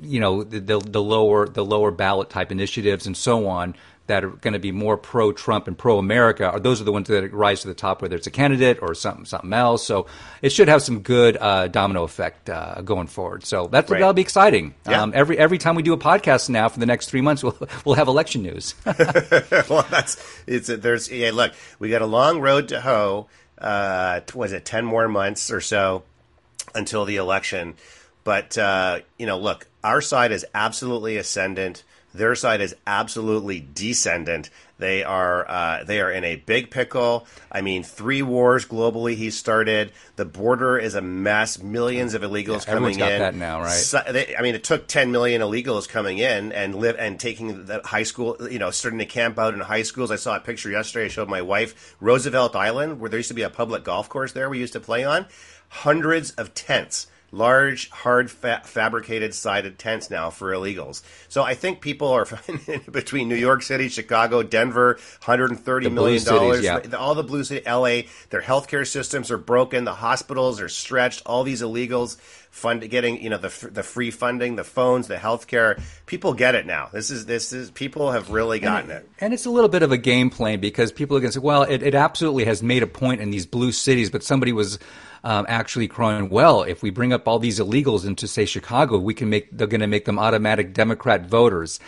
you 0.00 0.20
know, 0.20 0.42
the, 0.42 0.60
the 0.60 0.78
the 0.78 1.02
lower 1.02 1.48
the 1.48 1.64
lower 1.64 1.90
ballot 1.90 2.30
type 2.30 2.52
initiatives 2.52 3.06
and 3.06 3.16
so 3.16 3.46
on 3.46 3.74
that 4.10 4.24
are 4.24 4.30
going 4.30 4.52
to 4.52 4.58
be 4.58 4.72
more 4.72 4.96
pro 4.96 5.32
Trump 5.32 5.66
and 5.68 5.78
pro 5.78 5.98
America. 5.98 6.50
Are 6.50 6.60
those 6.60 6.80
are 6.80 6.84
the 6.84 6.92
ones 6.92 7.08
that 7.08 7.32
rise 7.32 7.62
to 7.62 7.68
the 7.68 7.74
top, 7.74 8.02
whether 8.02 8.16
it's 8.16 8.26
a 8.26 8.30
candidate 8.30 8.78
or 8.82 8.94
something 8.94 9.24
something 9.24 9.52
else. 9.52 9.86
So 9.86 10.06
it 10.42 10.50
should 10.50 10.68
have 10.68 10.82
some 10.82 11.00
good 11.00 11.36
uh, 11.36 11.68
domino 11.68 12.02
effect 12.02 12.50
uh, 12.50 12.82
going 12.82 13.06
forward. 13.06 13.44
So 13.44 13.66
that's 13.68 13.90
Right. 13.90 13.98
that'll 14.00 14.12
be 14.12 14.22
exciting. 14.22 14.74
Yeah. 14.88 15.02
Um, 15.02 15.12
every 15.14 15.38
every 15.38 15.58
time 15.58 15.74
we 15.74 15.82
do 15.82 15.92
a 15.92 15.98
podcast 15.98 16.48
now 16.50 16.68
for 16.68 16.78
the 16.80 16.86
next 16.86 17.08
three 17.08 17.20
months, 17.20 17.42
we'll 17.44 17.56
we'll 17.84 17.94
have 17.96 18.08
election 18.08 18.42
news. 18.42 18.74
well, 19.68 19.86
that's 19.90 20.16
it's 20.46 20.66
there's 20.66 21.10
yeah. 21.10 21.30
Look, 21.32 21.52
we 21.78 21.88
got 21.90 22.02
a 22.02 22.06
long 22.06 22.40
road 22.40 22.68
to 22.68 22.80
hoe. 22.80 23.28
Uh, 23.58 24.20
was 24.34 24.52
it 24.52 24.64
ten 24.64 24.84
more 24.84 25.08
months 25.08 25.50
or 25.50 25.60
so 25.60 26.02
until 26.74 27.04
the 27.04 27.16
election? 27.16 27.74
But 28.24 28.58
uh, 28.58 29.00
you 29.18 29.26
know, 29.26 29.38
look, 29.38 29.66
our 29.82 30.00
side 30.00 30.32
is 30.32 30.44
absolutely 30.54 31.16
ascendant. 31.16 31.84
Their 32.12 32.34
side 32.34 32.60
is 32.60 32.74
absolutely 32.86 33.60
descendant. 33.60 34.50
They 34.78 35.04
are 35.04 35.48
uh, 35.48 35.84
they 35.84 36.00
are 36.00 36.10
in 36.10 36.24
a 36.24 36.36
big 36.36 36.70
pickle. 36.70 37.26
I 37.52 37.60
mean, 37.60 37.82
three 37.82 38.22
wars 38.22 38.64
globally 38.66 39.14
he 39.14 39.30
started. 39.30 39.92
The 40.16 40.24
border 40.24 40.78
is 40.78 40.94
a 40.94 41.02
mess. 41.02 41.62
Millions 41.62 42.14
of 42.14 42.22
illegals 42.22 42.66
Yeah, 42.66 42.72
coming 42.74 42.96
got 42.96 43.12
in. 43.12 43.18
that 43.20 43.34
now, 43.34 43.60
right? 43.60 43.68
So- 43.70 44.02
they, 44.10 44.34
I 44.36 44.42
mean, 44.42 44.54
it 44.54 44.64
took 44.64 44.86
10 44.86 45.12
million 45.12 45.42
illegals 45.42 45.86
coming 45.88 46.16
in 46.18 46.52
and 46.52 46.74
live 46.74 46.96
and 46.98 47.20
taking 47.20 47.66
the 47.66 47.82
high 47.84 48.04
school, 48.04 48.36
you 48.50 48.58
know, 48.58 48.70
starting 48.70 48.98
to 49.00 49.06
camp 49.06 49.38
out 49.38 49.52
in 49.52 49.60
high 49.60 49.82
schools. 49.82 50.10
I 50.10 50.16
saw 50.16 50.36
a 50.36 50.40
picture 50.40 50.70
yesterday. 50.70 51.04
I 51.04 51.08
showed 51.08 51.28
my 51.28 51.42
wife 51.42 51.94
Roosevelt 52.00 52.56
Island, 52.56 53.00
where 53.00 53.10
there 53.10 53.18
used 53.18 53.28
to 53.28 53.34
be 53.34 53.42
a 53.42 53.50
public 53.50 53.84
golf 53.84 54.08
course 54.08 54.32
there 54.32 54.48
we 54.48 54.58
used 54.58 54.72
to 54.72 54.80
play 54.80 55.04
on. 55.04 55.26
Hundreds 55.68 56.30
of 56.32 56.52
tents, 56.54 57.06
large, 57.32 57.88
hard, 57.90 58.30
fa- 58.30 58.62
fabricated 58.64 59.34
sided 59.34 59.78
tents 59.78 60.10
now 60.10 60.30
for 60.30 60.52
illegals. 60.52 61.02
So 61.28 61.42
I 61.42 61.54
think 61.54 61.80
people 61.80 62.08
are 62.08 62.26
between 62.90 63.28
New 63.28 63.36
York 63.36 63.62
City, 63.62 63.88
Chicago, 63.88 64.42
Denver, 64.42 64.98
130 65.24 65.84
The 65.84 65.90
million 65.90 66.24
dollars. 66.24 66.64
yeah. 66.64 66.80
All 66.98 67.14
the 67.14 67.22
blue 67.24 67.44
city, 67.44 67.62
LA, 67.68 68.02
their 68.30 68.42
healthcare 68.42 68.86
systems 68.86 69.30
are 69.30 69.38
broken. 69.38 69.84
The 69.84 69.94
hospitals 69.94 70.60
are 70.60 70.68
stretched. 70.68 71.22
All 71.26 71.44
these 71.44 71.62
illegals 71.62 72.16
fund 72.50 72.88
getting, 72.90 73.22
you 73.22 73.30
know, 73.30 73.38
the 73.38 73.68
the 73.70 73.82
free 73.84 74.10
funding, 74.10 74.56
the 74.56 74.64
phones, 74.64 75.06
the 75.06 75.14
healthcare. 75.16 75.80
People 76.06 76.34
get 76.34 76.56
it 76.56 76.66
now. 76.66 76.88
This 76.92 77.10
is 77.10 77.26
this 77.26 77.52
is 77.52 77.70
people 77.70 78.10
have 78.10 78.30
really 78.30 78.58
gotten 78.58 78.90
it. 78.90 79.08
And 79.20 79.32
it's 79.32 79.46
a 79.46 79.50
little 79.50 79.68
bit 79.68 79.82
of 79.84 79.92
a 79.92 79.96
game 79.98 80.30
plan 80.30 80.58
because 80.58 80.90
people 80.90 81.16
are 81.16 81.20
going 81.20 81.30
to 81.32 81.38
say, 81.38 81.44
well, 81.44 81.62
it, 81.62 81.82
it 81.84 81.94
absolutely 81.94 82.44
has 82.46 82.60
made 82.62 82.82
a 82.82 82.88
point 82.88 83.20
in 83.20 83.30
these 83.30 83.46
blue 83.46 83.70
cities, 83.70 84.10
but 84.10 84.24
somebody 84.24 84.52
was 84.52 84.80
um, 85.24 85.46
actually 85.48 85.88
crying, 85.88 86.28
well, 86.30 86.62
if 86.62 86.82
we 86.82 86.90
bring 86.90 87.12
up 87.12 87.28
all 87.28 87.38
these 87.38 87.58
illegals 87.58 88.06
into, 88.06 88.26
say, 88.26 88.44
Chicago, 88.44 88.98
we 88.98 89.14
can 89.14 89.28
make, 89.28 89.48
they're 89.50 89.66
going 89.66 89.80
to 89.80 89.86
make 89.86 90.04
them 90.04 90.18
automatic 90.18 90.72
Democrat 90.72 91.26
voters. 91.26 91.78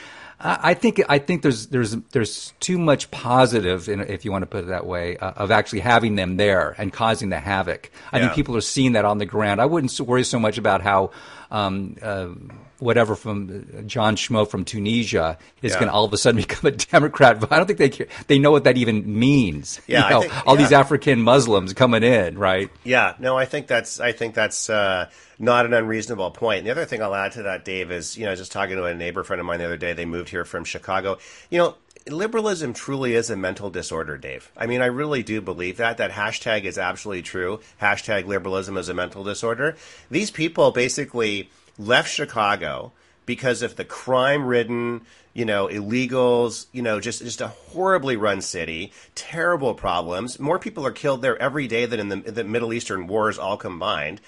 I 0.45 0.75
think 0.75 1.01
I 1.09 1.19
think 1.19 1.43
there's 1.43 1.69
there's 1.69 1.93
there's 2.11 2.53
too 2.59 2.77
much 2.77 3.13
positive, 3.13 3.89
in, 3.89 4.01
if 4.01 4.25
you 4.25 4.33
want 4.33 4.43
to 4.43 4.47
put 4.49 4.65
it 4.65 4.67
that 4.69 4.87
way, 4.87 5.17
uh, 5.19 5.31
of 5.37 5.53
actually 5.53 5.79
having 5.79 6.17
them 6.17 6.37
there 6.37 6.75
and 6.79 6.93
causing 6.93 7.29
the 7.29 7.39
havoc. 7.39 7.93
I 8.11 8.17
Yeah. 8.19 8.25
think 8.25 8.35
people 8.35 8.57
are 8.57 8.61
seeing 8.61 8.95
that 8.95 9.05
on 9.05 9.19
the 9.19 9.25
ground. 9.27 9.61
I 9.61 9.67
wouldn't 9.67 9.97
worry 10.01 10.25
so 10.25 10.41
much 10.41 10.59
about 10.59 10.83
how 10.83 11.13
um, 11.53 11.97
uh, 12.03 12.31
whatever 12.83 13.15
from 13.15 13.87
John 13.87 14.17
Schmo 14.17 14.47
from 14.49 14.65
Tunisia 14.65 15.39
is 15.63 15.73
Yeah. 15.73 15.79
going 15.79 15.89
to 15.89 15.93
all 15.95 16.05
of 16.05 16.13
a 16.13 16.19
sudden 16.19 16.41
become 16.47 16.67
a 16.69 16.73
Democrat. 16.73 17.41
But 17.41 17.53
I 17.53 17.57
don't 17.57 17.67
think 17.67 17.79
they 17.79 17.89
care. 17.89 18.09
they 18.27 18.39
know 18.39 18.51
what 18.51 18.65
that 18.65 18.77
even 18.77 19.19
means. 19.19 19.81
Yeah, 19.87 20.05
You 20.05 20.11
know, 20.11 20.21
think- 20.23 20.47
all 20.47 20.57
these. 20.57 20.73
African 20.73 21.21
Muslims 21.21 21.75
coming 21.75 22.03
in, 22.03 22.39
right? 22.39 22.71
Yeah, 22.83 23.15
no, 23.19 23.37
I 23.37 23.45
think 23.45 23.67
that's 23.67 24.01
I 24.01 24.13
think 24.13 24.35
that's 24.35 24.71
uh, 24.71 25.11
not 25.39 25.67
an 25.67 25.75
unreasonable 25.75 26.31
point. 26.31 26.59
And 26.61 26.67
the 26.67 26.71
other 26.71 26.87
thing 26.87 27.03
I'll 27.03 27.15
add 27.15 27.33
to 27.33 27.43
that, 27.43 27.65
Dave, 27.67 27.93
is 27.93 28.17
you 28.17 28.25
know 28.25 28.35
just 28.35 28.53
talking 28.53 28.77
to 28.77 28.85
a 28.85 28.95
neighbor 28.95 29.23
friend 29.23 29.39
of 29.39 29.45
mine 29.47 29.59
the 29.59 29.67
other 29.67 29.77
day. 29.77 29.93
They 29.93 30.07
moved 30.07 30.31
here 30.31 30.47
from 30.47 30.65
Chicago. 30.65 31.19
You 31.51 31.59
know, 31.59 31.75
liberalism 32.09 32.73
truly 32.73 33.15
is 33.15 33.31
a 33.31 33.37
mental 33.37 33.69
disorder, 33.71 34.17
Dave. 34.17 34.51
I 34.57 34.67
mean, 34.67 34.81
I 34.81 34.87
really 34.87 35.23
do 35.23 35.41
believe 35.41 35.77
that. 35.77 35.99
That 35.99 36.11
hashtag 36.11 36.65
is 36.65 36.79
absolutely 36.79 37.23
true. 37.23 37.61
Hashtag 37.81 38.27
liberalism 38.27 38.77
is 38.77 38.89
a 38.89 38.95
mental 38.95 39.23
disorder. 39.25 39.77
These 40.11 40.31
people 40.31 40.71
basically 40.73 41.51
left 41.79 42.11
Chicago. 42.11 42.93
because 43.25 43.63
of 43.63 43.77
the 43.77 43.85
crime-ridden, 43.85 45.01
you 45.33 45.45
know, 45.45 45.69
illegals, 45.69 46.67
you 46.73 46.83
know, 46.83 47.01
just 47.01 47.21
just 47.23 47.41
a 47.41 47.49
horribly 47.49 48.17
run 48.17 48.41
city, 48.41 48.93
terrible 49.15 49.75
problems. 49.75 50.39
More 50.39 50.59
people 50.59 50.85
are 50.87 50.93
killed 50.93 51.23
there 51.23 51.41
every 51.41 51.67
day 51.69 51.87
than 51.87 52.01
in 52.01 52.09
the, 52.09 52.17
the 52.31 52.45
Middle 52.45 52.73
Eastern 52.73 53.07
wars 53.07 53.39
all 53.39 53.57
combined. 53.57 54.21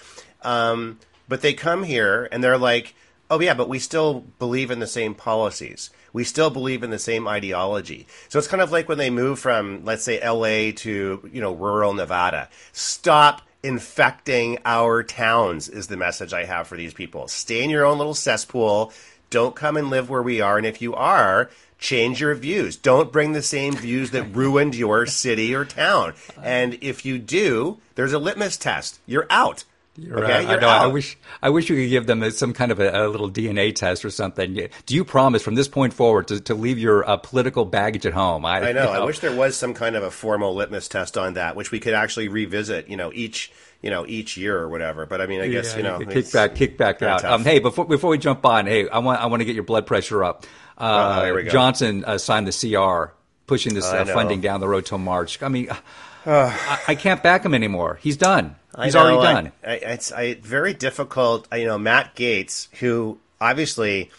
Um, 0.43 0.99
but 1.29 1.41
they 1.41 1.55
come 1.55 1.83
here 1.83 2.29
and 2.31 2.43
they're 2.43 2.59
like, 2.59 2.95
oh 3.31 3.41
yeah, 3.41 3.55
but 3.55 3.69
we 3.69 3.79
still 3.79 4.21
believe 4.39 4.71
in 4.71 4.79
the 4.79 4.87
same 4.87 5.15
policies. 5.15 5.91
We 6.13 6.23
still 6.25 6.51
believe 6.51 6.83
in 6.83 6.91
the 6.91 6.99
same 6.99 7.27
ideology. 7.27 8.07
So 8.29 8.39
it's 8.39 8.47
kind 8.47 8.63
of 8.63 8.71
like 8.71 8.89
when 8.89 8.99
they 8.99 9.11
move 9.11 9.41
from, 9.41 9.85
let's 9.85 10.05
say, 10.05 10.21
LA 10.25 10.71
to, 10.83 11.29
you 11.33 11.41
know, 11.41 11.53
rural 11.53 11.95
Nevada. 11.95 12.49
Stop 12.73 13.43
infecting 13.65 14.59
our 14.65 15.03
towns 15.03 15.69
is 15.69 15.87
the 15.87 15.97
message 15.97 16.33
I 16.33 16.45
have 16.45 16.69
for 16.69 16.77
these 16.77 16.95
people. 16.95 17.27
Stay 17.29 17.65
in 17.65 17.71
your 17.71 17.87
own 17.87 17.99
little 17.99 18.15
cesspool. 18.15 18.93
Don't 19.31 19.57
come 19.57 19.77
and 19.77 19.91
live 19.91 20.11
where 20.11 20.23
we 20.23 20.41
are. 20.41 20.59
And 20.59 20.67
if 20.67 20.83
you 20.83 20.95
are, 20.95 21.51
change 21.79 22.21
your 22.21 22.35
views. 22.35 22.77
Don't 22.77 23.11
bring 23.11 23.33
the 23.33 23.43
same 23.43 23.75
views 23.75 24.11
that 24.11 24.25
ruined 24.35 24.75
your 24.75 25.07
city 25.07 25.55
or 25.55 25.65
town. 25.65 26.13
And 26.43 26.79
if 26.83 27.05
you 27.05 27.19
do, 27.19 27.79
there's 27.95 28.13
a 28.13 28.19
litmus 28.19 28.57
test. 28.57 29.01
You're 29.07 29.27
out. 29.31 29.65
You're, 29.97 30.25
okay, 30.25 30.45
uh, 30.45 30.57
I, 30.57 30.59
know, 30.59 30.69
I 30.69 30.87
wish 30.89 31.17
I 31.41 31.51
wish 31.51 31.71
you 31.71 31.77
could 31.77 31.89
give 31.89 32.07
them 32.07 32.29
some 32.33 32.53
kind 32.53 32.73
of 32.73 32.81
a, 32.81 33.07
a, 33.07 33.07
little 33.07 33.31
DNA 33.31 33.73
test 33.73 34.05
or 34.05 34.11
something. 34.11 34.69
Do 34.87 34.95
you 34.95 35.05
promise 35.05 35.41
from 35.43 35.55
this 35.55 35.69
point 35.69 35.95
forward 35.95 36.27
to, 36.29 36.41
to 36.41 36.55
leave 36.55 36.81
your 36.81 37.09
uh, 37.09 37.17
political 37.17 37.65
baggage 37.65 38.05
at 38.05 38.13
home? 38.13 38.45
I, 38.45 38.57
I 38.57 38.61
know, 38.61 38.69
you 38.69 38.75
know. 38.75 39.03
I 39.03 39.05
wish 39.05 39.21
there 39.21 39.35
was 39.35 39.57
some 39.57 39.73
kind 39.73 39.95
of 39.95 40.03
a 40.03 40.11
formal 40.11 40.53
litmus 40.57 40.89
test 40.89 41.17
on 41.17 41.35
that, 41.35 41.55
which 41.55 41.71
we 41.71 41.79
could 41.79 41.95
actually 41.95 42.27
revisit. 42.27 42.89
You 42.89 42.97
know, 42.97 43.13
each 43.13 43.53
you 43.83 43.91
know 43.91 44.05
each 44.05 44.37
year 44.37 44.59
or 44.59 44.69
whatever. 44.69 45.07
But 45.07 45.21
I 45.21 45.27
mean, 45.27 45.41
I 45.41 45.47
guess 45.47 45.73
yeah, 45.73 45.77
you 45.77 45.83
know, 45.85 45.99
kick 46.01 46.33
back, 46.33 46.57
kick 46.57 46.77
back 46.77 47.01
out. 47.01 47.25
Um, 47.25 47.45
hey, 47.45 47.61
before 47.61 47.85
before 47.85 48.11
we 48.11 48.19
jump 48.19 48.45
on, 48.45 48.67
hey, 48.67 48.89
I 48.89 48.99
want 48.99 49.21
I 49.21 49.27
want 49.27 49.43
to 49.43 49.45
get 49.45 49.55
your 49.55 49.65
blood 49.65 49.87
pressure 49.87 50.25
up. 50.25 50.45
Uh, 50.77 51.43
Johnson 51.43 52.05
uh, 52.05 52.19
signed 52.19 52.49
the 52.49 52.53
CR, 52.53 53.15
pushing 53.47 53.75
this 53.75 53.85
uh, 53.85 54.05
funding 54.07 54.41
down 54.41 54.59
the 54.59 54.67
road 54.67 54.87
till 54.87 54.99
March. 54.99 55.41
I 55.41 55.47
mean, 55.47 55.69
I, 56.33 56.81
I 56.89 56.95
can't 56.95 57.23
back 57.23 57.45
him 57.45 57.55
anymore. 57.55 57.99
He's 58.03 58.17
done. 58.17 58.57
He's 58.83 58.97
already 58.97 59.23
done. 59.23 59.53
I, 59.65 59.71
I, 59.71 59.75
it's 59.75 60.13
I, 60.13 60.35
very 60.35 60.75
difficult. 60.75 61.47
You 61.53 61.67
know, 61.67 61.79
Matt 61.79 62.17
Gaetz, 62.17 62.69
who 62.79 63.19
obviously 63.41 64.11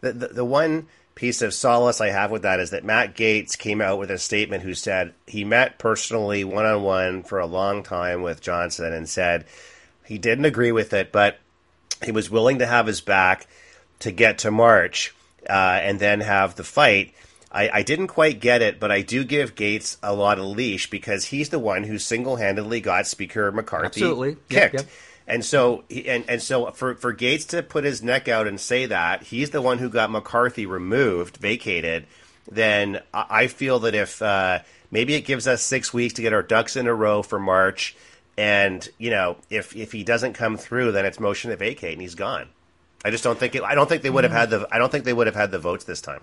the, 0.00 0.12
the, 0.12 0.28
the 0.28 0.44
one 0.44 0.86
piece 1.14 1.42
of 1.42 1.54
solace 1.54 2.00
I 2.00 2.08
have 2.08 2.30
with 2.30 2.42
that 2.42 2.60
is 2.60 2.70
that 2.70 2.84
Matt 2.84 3.14
Gaetz 3.14 3.56
came 3.56 3.80
out 3.80 3.98
with 3.98 4.10
a 4.10 4.18
statement 4.18 4.62
who 4.62 4.74
said 4.74 5.14
he 5.26 5.44
met 5.44 5.78
personally 5.78 6.44
one 6.44 6.66
on 6.66 6.82
one 6.82 7.22
for 7.22 7.38
a 7.38 7.46
long 7.46 7.82
time 7.82 8.22
with 8.22 8.40
Johnson 8.40 8.92
and 8.92 9.08
said 9.08 9.44
he 10.04 10.18
didn't 10.18 10.44
agree 10.44 10.72
with 10.72 10.92
it, 10.92 11.12
but 11.12 11.38
he 12.02 12.12
was 12.12 12.30
willing 12.30 12.58
to 12.58 12.66
have 12.66 12.86
his 12.86 13.00
back 13.00 13.46
to 14.00 14.10
get 14.10 14.38
to 14.38 14.50
March 14.50 15.14
uh, 15.48 15.80
and 15.82 16.00
then 16.00 16.20
have 16.20 16.56
the 16.56 16.64
fight. 16.64 17.14
I, 17.52 17.68
I 17.68 17.82
didn't 17.82 18.06
quite 18.06 18.40
get 18.40 18.62
it, 18.62 18.80
but 18.80 18.90
I 18.90 19.02
do 19.02 19.24
give 19.24 19.54
Gaetz 19.54 19.98
a 20.02 20.14
lot 20.14 20.38
of 20.38 20.46
leash 20.46 20.88
because 20.88 21.26
he's 21.26 21.50
the 21.50 21.58
one 21.58 21.84
who 21.84 21.98
single 21.98 22.36
handedly 22.36 22.80
got 22.80 23.06
Speaker 23.06 23.52
McCarthy 23.52 23.86
Absolutely. 24.00 24.36
kicked. 24.48 24.52
Yep, 24.52 24.72
yep. 24.72 24.86
And 25.26 25.44
so, 25.44 25.84
and 25.90 26.24
and 26.28 26.42
so 26.42 26.70
for 26.72 26.94
for 26.94 27.14
Gaetz 27.14 27.46
to 27.48 27.62
put 27.62 27.84
his 27.84 28.02
neck 28.02 28.26
out 28.26 28.48
and 28.48 28.58
say 28.58 28.86
that 28.86 29.24
he's 29.24 29.50
the 29.50 29.62
one 29.62 29.78
who 29.78 29.88
got 29.88 30.10
McCarthy 30.10 30.66
removed, 30.66 31.36
vacated, 31.36 32.06
then 32.50 33.00
I 33.12 33.46
feel 33.46 33.78
that 33.80 33.94
if 33.94 34.20
uh, 34.20 34.60
maybe 34.90 35.14
it 35.14 35.22
gives 35.22 35.46
us 35.46 35.62
six 35.62 35.94
weeks 35.94 36.14
to 36.14 36.22
get 36.22 36.32
our 36.32 36.42
ducks 36.42 36.74
in 36.74 36.86
a 36.86 36.94
row 36.94 37.22
for 37.22 37.38
March, 37.38 37.94
and 38.36 38.86
you 38.98 39.10
know 39.10 39.36
if 39.48 39.76
if 39.76 39.92
he 39.92 40.02
doesn't 40.02 40.32
come 40.32 40.56
through, 40.56 40.92
then 40.92 41.04
it's 41.04 41.20
motion 41.20 41.50
to 41.50 41.56
vacate 41.56 41.92
and 41.92 42.02
he's 42.02 42.14
gone. 42.14 42.48
I 43.04 43.10
just 43.10 43.22
don't 43.22 43.38
think 43.38 43.54
it, 43.54 43.62
I 43.62 43.74
don't 43.74 43.88
think 43.88 44.02
they 44.02 44.10
would 44.10 44.24
have 44.24 44.32
had 44.32 44.50
the 44.50 44.66
I 44.72 44.78
don't 44.78 44.90
think 44.90 45.04
they 45.04 45.12
would 45.12 45.26
have 45.26 45.36
had 45.36 45.50
the 45.50 45.58
votes 45.58 45.84
this 45.84 46.00
time. 46.00 46.22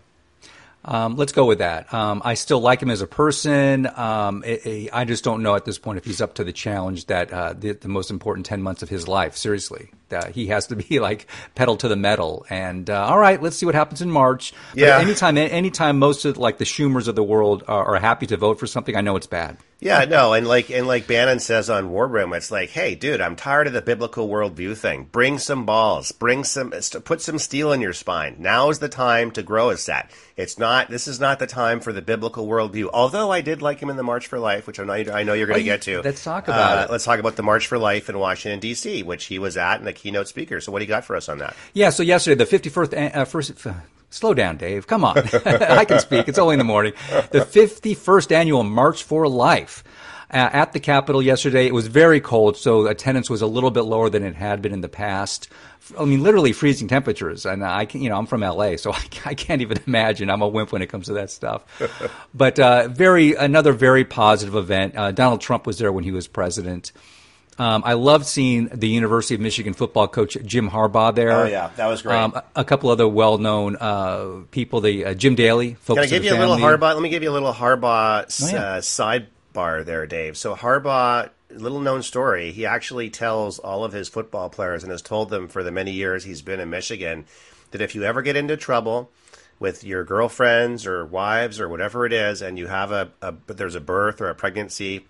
Um, 0.86 1.18
let's 1.18 1.34
go 1.34 1.46
with 1.46 1.60
that. 1.60 1.94
Um, 1.94 2.22
I 2.24 2.36
still 2.36 2.62
like 2.62 2.82
him 2.82 2.90
as 2.90 3.02
a 3.02 3.08
person. 3.08 3.88
Um, 3.96 4.44
it, 4.46 4.66
it, 4.66 4.90
I 4.94 5.04
just 5.04 5.24
don't 5.24 5.44
know 5.44 5.56
at 5.56 5.66
this 5.66 5.78
point 5.78 5.98
if 5.98 6.06
he's 6.06 6.22
up 6.22 6.36
to 6.36 6.44
the 6.44 6.54
challenge 6.54 7.08
that 7.08 7.32
uh, 7.34 7.54
the, 7.54 7.74
the, 7.74 7.90
most 7.90 8.10
important 8.10 8.46
ten 8.46 8.62
months 8.62 8.82
of 8.82 8.90
his 8.90 9.08
life. 9.08 9.36
Seriously, 9.36 9.92
uh, 10.12 10.28
he 10.32 10.48
has 10.48 10.68
to 10.68 10.76
be 10.78 11.00
like 11.02 11.28
pedal 11.56 11.76
to 11.78 11.88
the 11.88 11.98
metal. 11.98 12.46
And 12.50 12.90
uh, 12.90 13.06
all 13.06 13.20
right, 13.20 13.42
let's 13.42 13.58
see 13.58 13.66
what 13.66 13.76
happens 13.76 14.02
in 14.02 14.10
March. 14.10 14.54
Yeah. 14.74 14.98
But 14.98 15.06
anytime, 15.06 15.38
anytime 15.38 16.00
most 16.00 16.24
of 16.26 16.38
like 16.38 16.58
the 16.58 16.66
Schumers 16.66 17.08
of 17.08 17.16
the 17.16 17.24
world 17.24 17.64
are, 17.68 17.96
are 17.96 18.00
happy 18.00 18.28
to 18.28 18.38
vote 18.38 18.60
for 18.60 18.68
something, 18.68 18.96
I 18.96 19.02
know 19.02 19.18
it's 19.18 19.28
bad. 19.28 19.58
Yeah, 19.82 20.04
no, 20.04 20.34
and 20.34 20.46
like 20.46 20.70
and 20.70 20.88
like 20.88 21.08
Bannon 21.08 21.40
says 21.40 21.70
on 21.70 21.90
War 21.90 22.06
Room, 22.06 22.34
it's 22.34 22.52
like, 22.52 22.70
hey, 22.70 22.96
dude, 22.96 23.22
I'm 23.22 23.38
tired 23.38 23.66
of 23.66 23.72
the 23.72 23.82
biblical 23.82 24.28
worldview 24.28 24.76
thing. 24.76 25.06
Bring 25.10 25.38
some 25.38 25.66
balls, 25.66 26.12
bring 26.12 26.44
some, 26.44 26.72
put 26.72 27.22
some 27.22 27.40
steel 27.40 27.72
in 27.72 27.80
your 27.80 27.94
spine. 27.94 28.36
Now 28.40 28.70
is 28.70 28.80
the 28.80 28.90
time 28.90 29.32
to 29.32 29.44
grow 29.44 29.70
a 29.70 29.78
set. 29.78 30.12
It's 30.36 30.60
not. 30.60 30.90
This 30.90 31.08
is 31.08 31.22
not 31.22 31.40
the 31.40 31.48
time 31.48 31.80
for 31.80 31.94
the 31.94 32.02
biblical 32.02 32.46
worldview. 32.46 32.90
Although 32.94 33.32
I 33.32 33.40
did 33.40 33.62
like 33.62 33.80
him 33.80 33.90
in 33.90 33.96
the 33.96 34.04
March 34.04 34.28
for 34.28 34.38
Life, 34.38 34.68
which 34.68 34.82
I 34.82 34.84
know 34.84 34.94
I 35.14 35.24
know 35.24 35.34
you're 35.34 35.48
going 35.48 35.64
to 35.64 35.64
oh, 35.64 35.74
get 35.74 35.82
to. 35.84 36.02
Let's 36.02 36.26
talk 36.26 36.50
about 36.50 36.78
uh, 36.78 36.82
it. 36.82 36.92
Let's 36.92 37.06
talk 37.06 37.20
about 37.20 37.38
the 37.38 37.44
March 37.44 37.68
for 37.68 37.78
Life 37.78 38.10
in 38.10 38.20
Washington 38.20 38.60
D.C., 38.60 39.04
which 39.04 39.26
he 39.26 39.40
was 39.40 39.56
at 39.56 39.78
and 39.78 39.88
the 39.88 39.94
keynote 39.94 40.28
speaker. 40.28 40.60
So 40.60 40.74
what 40.74 40.80
do 40.80 40.86
you 40.86 40.90
got 40.90 41.06
for 41.06 41.16
us 41.16 41.30
on 41.30 41.38
that? 41.38 41.56
Yeah. 41.74 41.92
So 41.92 42.04
yesterday, 42.04 42.44
the 42.44 42.58
51st 42.58 43.16
uh, 43.16 43.24
first 43.24 43.58
Slow 44.10 44.34
down, 44.34 44.58
Dave. 44.58 44.88
Come 44.88 45.06
on. 45.06 45.18
I 45.46 45.86
can 45.86 46.00
speak. 46.00 46.28
It's 46.28 46.40
only 46.40 46.54
in 46.54 46.60
the 46.60 46.66
morning. 46.66 46.94
The 47.32 47.42
51st 47.42 48.32
annual 48.32 48.64
March 48.64 49.04
for 49.04 49.28
Life. 49.28 49.84
Uh, 50.32 50.48
at 50.54 50.74
the 50.74 50.80
Capitol 50.80 51.24
yesterday, 51.24 51.66
it 51.66 51.74
was 51.74 51.88
very 51.88 52.22
cold, 52.22 52.56
so 52.56 52.86
attendance 52.86 53.32
was 53.32 53.42
a 53.42 53.48
little 53.48 53.72
bit 53.72 53.82
lower 53.82 54.12
than 54.12 54.24
it 54.24 54.36
had 54.36 54.62
been 54.62 54.74
in 54.74 54.82
the 54.82 54.90
past. 54.90 55.50
I 55.98 56.06
mean, 56.06 56.22
literally 56.22 56.54
freezing 56.54 56.88
temperatures. 56.88 57.48
And 57.48 57.66
I 57.66 57.86
can, 57.86 58.04
you 58.04 58.10
know, 58.10 58.18
I'm 58.18 58.28
from 58.28 58.42
LA, 58.42 58.76
so 58.76 58.92
I, 58.94 59.04
I 59.26 59.34
can't 59.34 59.62
even 59.62 59.80
imagine. 59.88 60.30
I'm 60.30 60.42
a 60.42 60.48
wimp 60.48 60.72
when 60.72 60.84
it 60.84 60.88
comes 60.88 61.08
to 61.08 61.14
that 61.14 61.32
stuff. 61.32 61.64
but 62.34 62.60
uh, 62.60 62.90
very 62.90 63.34
another 63.34 63.74
very 63.74 64.06
positive 64.06 64.56
event. 64.56 64.96
Uh, 64.96 65.12
Donald 65.12 65.42
Trump 65.42 65.66
was 65.66 65.80
there 65.80 65.92
when 65.92 66.04
he 66.04 66.12
was 66.12 66.28
president. 66.28 66.92
Um, 67.60 67.84
I 67.86 67.94
loved 67.94 68.26
seeing 68.26 68.68
the 68.68 68.88
University 68.88 69.36
of 69.36 69.42
Michigan 69.42 69.74
football 69.74 70.08
coach 70.08 70.38
Jim 70.46 70.70
Harbaugh 70.70 71.14
there. 71.14 71.32
Oh 71.32 71.44
yeah, 71.44 71.72
that 71.76 71.88
was 71.88 72.02
great. 72.02 72.16
Um, 72.16 72.40
a, 72.56 72.64
couple 72.64 72.90
other 72.90 73.08
well-known 73.08 73.76
uh, 73.76 74.44
people, 74.50 74.80
the 74.80 75.06
uh, 75.06 75.14
Jim 75.14 75.36
Daly. 75.36 75.76
Can 75.86 76.00
I 76.00 76.06
give 76.06 76.24
you 76.24 76.34
a 76.34 76.40
little 76.40 76.56
Harbaugh? 76.56 76.94
Let 76.94 77.02
me 77.02 77.10
give 77.10 77.22
you 77.22 77.30
a 77.30 77.34
little 77.34 77.54
Harbaugh 77.54 78.24
oh, 78.44 78.50
yeah. 78.50 78.64
uh, 78.64 78.80
sidebar 78.80 79.84
there, 79.84 80.08
Dave. 80.08 80.38
So 80.38 80.56
Harbaugh, 80.56 81.30
little 81.52 81.82
known 81.82 82.02
story. 82.02 82.54
He 82.54 82.66
actually 82.66 83.10
tells 83.10 83.60
all 83.60 83.84
of 83.84 83.92
his 83.92 84.08
football 84.08 84.50
players 84.50 84.84
and 84.84 84.92
has 84.92 85.02
told 85.02 85.30
them 85.30 85.50
for 85.50 85.62
the 85.62 85.72
many 85.72 85.92
years 85.92 86.24
he's 86.24 86.42
been 86.42 86.62
in 86.62 86.70
Michigan 86.70 87.26
that 87.72 87.82
if 87.82 87.94
you 87.94 88.04
ever 88.04 88.22
get 88.22 88.38
into 88.38 88.56
trouble 88.56 89.12
with 89.60 89.84
your 89.84 90.06
girlfriends 90.06 90.86
or 90.86 91.06
wives 91.06 91.60
or 91.60 91.68
whatever 91.68 92.06
it 92.06 92.14
is, 92.14 92.42
and 92.42 92.58
you 92.58 92.68
have 92.68 92.94
a, 92.94 93.12
a 93.22 93.34
there's 93.48 93.76
a 93.76 93.82
birth 93.82 94.22
or 94.22 94.30
a 94.30 94.36
pregnancy, 94.36 95.06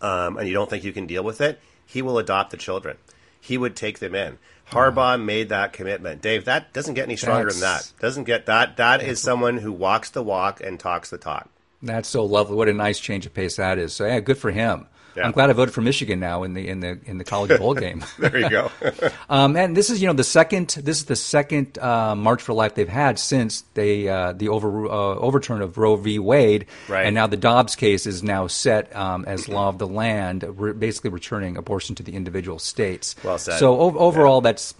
um, 0.00 0.36
and 0.36 0.48
you 0.48 0.54
don't 0.54 0.68
think 0.68 0.84
you 0.84 0.92
can 0.92 1.06
deal 1.06 1.22
with 1.22 1.40
it 1.40 1.60
he 1.86 2.02
will 2.02 2.18
adopt 2.18 2.50
the 2.50 2.56
children. 2.56 2.96
He 3.40 3.58
would 3.58 3.76
take 3.76 3.98
them 3.98 4.14
in. 4.14 4.38
Harbaugh 4.70 5.22
made 5.22 5.50
that 5.50 5.72
commitment. 5.72 6.22
Dave, 6.22 6.46
that 6.46 6.72
doesn't 6.72 6.94
get 6.94 7.04
any 7.04 7.16
stronger 7.16 7.44
That's, 7.44 7.60
than 7.60 7.68
that. 7.68 7.92
Doesn't 8.00 8.24
get 8.24 8.46
that. 8.46 8.78
That 8.78 9.02
is 9.02 9.20
someone 9.20 9.58
who 9.58 9.70
walks 9.70 10.10
the 10.10 10.22
walk 10.22 10.60
and 10.62 10.80
talks 10.80 11.10
the 11.10 11.18
talk. 11.18 11.48
That's 11.82 12.08
so 12.08 12.24
lovely. 12.24 12.56
What 12.56 12.70
a 12.70 12.72
nice 12.72 12.98
change 12.98 13.26
of 13.26 13.34
pace 13.34 13.56
that 13.56 13.78
is. 13.78 13.92
So 13.92 14.06
yeah, 14.06 14.20
good 14.20 14.38
for 14.38 14.50
him. 14.50 14.86
Yeah. 15.16 15.24
I'm 15.24 15.32
glad 15.32 15.50
I 15.50 15.52
voted 15.52 15.72
for 15.72 15.80
Michigan 15.80 16.18
now 16.18 16.42
in 16.42 16.54
the 16.54 16.68
in 16.68 16.80
the 16.80 16.98
in 17.04 17.18
the 17.18 17.24
college 17.24 17.56
bowl 17.58 17.74
game. 17.74 18.04
there 18.18 18.38
you 18.38 18.50
go. 18.50 18.70
um, 19.30 19.56
and 19.56 19.76
this 19.76 19.90
is 19.90 20.02
you 20.02 20.08
know 20.08 20.12
the 20.12 20.24
second 20.24 20.68
this 20.70 20.98
is 20.98 21.04
the 21.04 21.16
second 21.16 21.78
uh, 21.78 22.14
March 22.16 22.42
for 22.42 22.52
Life 22.52 22.74
they've 22.74 22.88
had 22.88 23.18
since 23.18 23.62
they 23.74 24.08
uh, 24.08 24.32
the 24.32 24.48
over 24.48 24.86
uh, 24.86 24.90
overturn 24.90 25.62
of 25.62 25.78
Roe 25.78 25.96
v. 25.96 26.18
Wade, 26.18 26.66
right. 26.88 27.06
and 27.06 27.14
now 27.14 27.26
the 27.26 27.36
Dobbs 27.36 27.76
case 27.76 28.06
is 28.06 28.22
now 28.22 28.46
set 28.46 28.94
um, 28.96 29.24
as 29.26 29.48
law 29.48 29.68
of 29.68 29.78
the 29.78 29.86
land, 29.86 30.44
re- 30.58 30.72
basically 30.72 31.10
returning 31.10 31.56
abortion 31.56 31.94
to 31.96 32.02
the 32.02 32.14
individual 32.14 32.58
states. 32.58 33.14
Well 33.22 33.38
said. 33.38 33.58
So 33.58 33.78
o- 33.80 33.98
overall, 33.98 34.38
yeah. 34.38 34.52
that's 34.52 34.74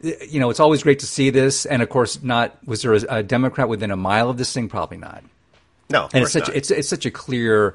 you 0.00 0.38
know 0.38 0.50
it's 0.50 0.60
always 0.60 0.82
great 0.82 1.00
to 1.00 1.06
see 1.06 1.30
this, 1.30 1.66
and 1.66 1.82
of 1.82 1.88
course, 1.88 2.22
not 2.22 2.56
was 2.66 2.82
there 2.82 2.94
a, 2.94 3.00
a 3.08 3.22
Democrat 3.22 3.68
within 3.68 3.90
a 3.90 3.96
mile 3.96 4.30
of 4.30 4.38
this 4.38 4.52
thing? 4.52 4.68
Probably 4.68 4.98
not. 4.98 5.24
No, 5.90 6.08
and 6.12 6.22
it's 6.22 6.32
such 6.32 6.48
not. 6.48 6.56
it's 6.56 6.70
it's 6.70 6.88
such 6.88 7.06
a 7.06 7.10
clear 7.10 7.74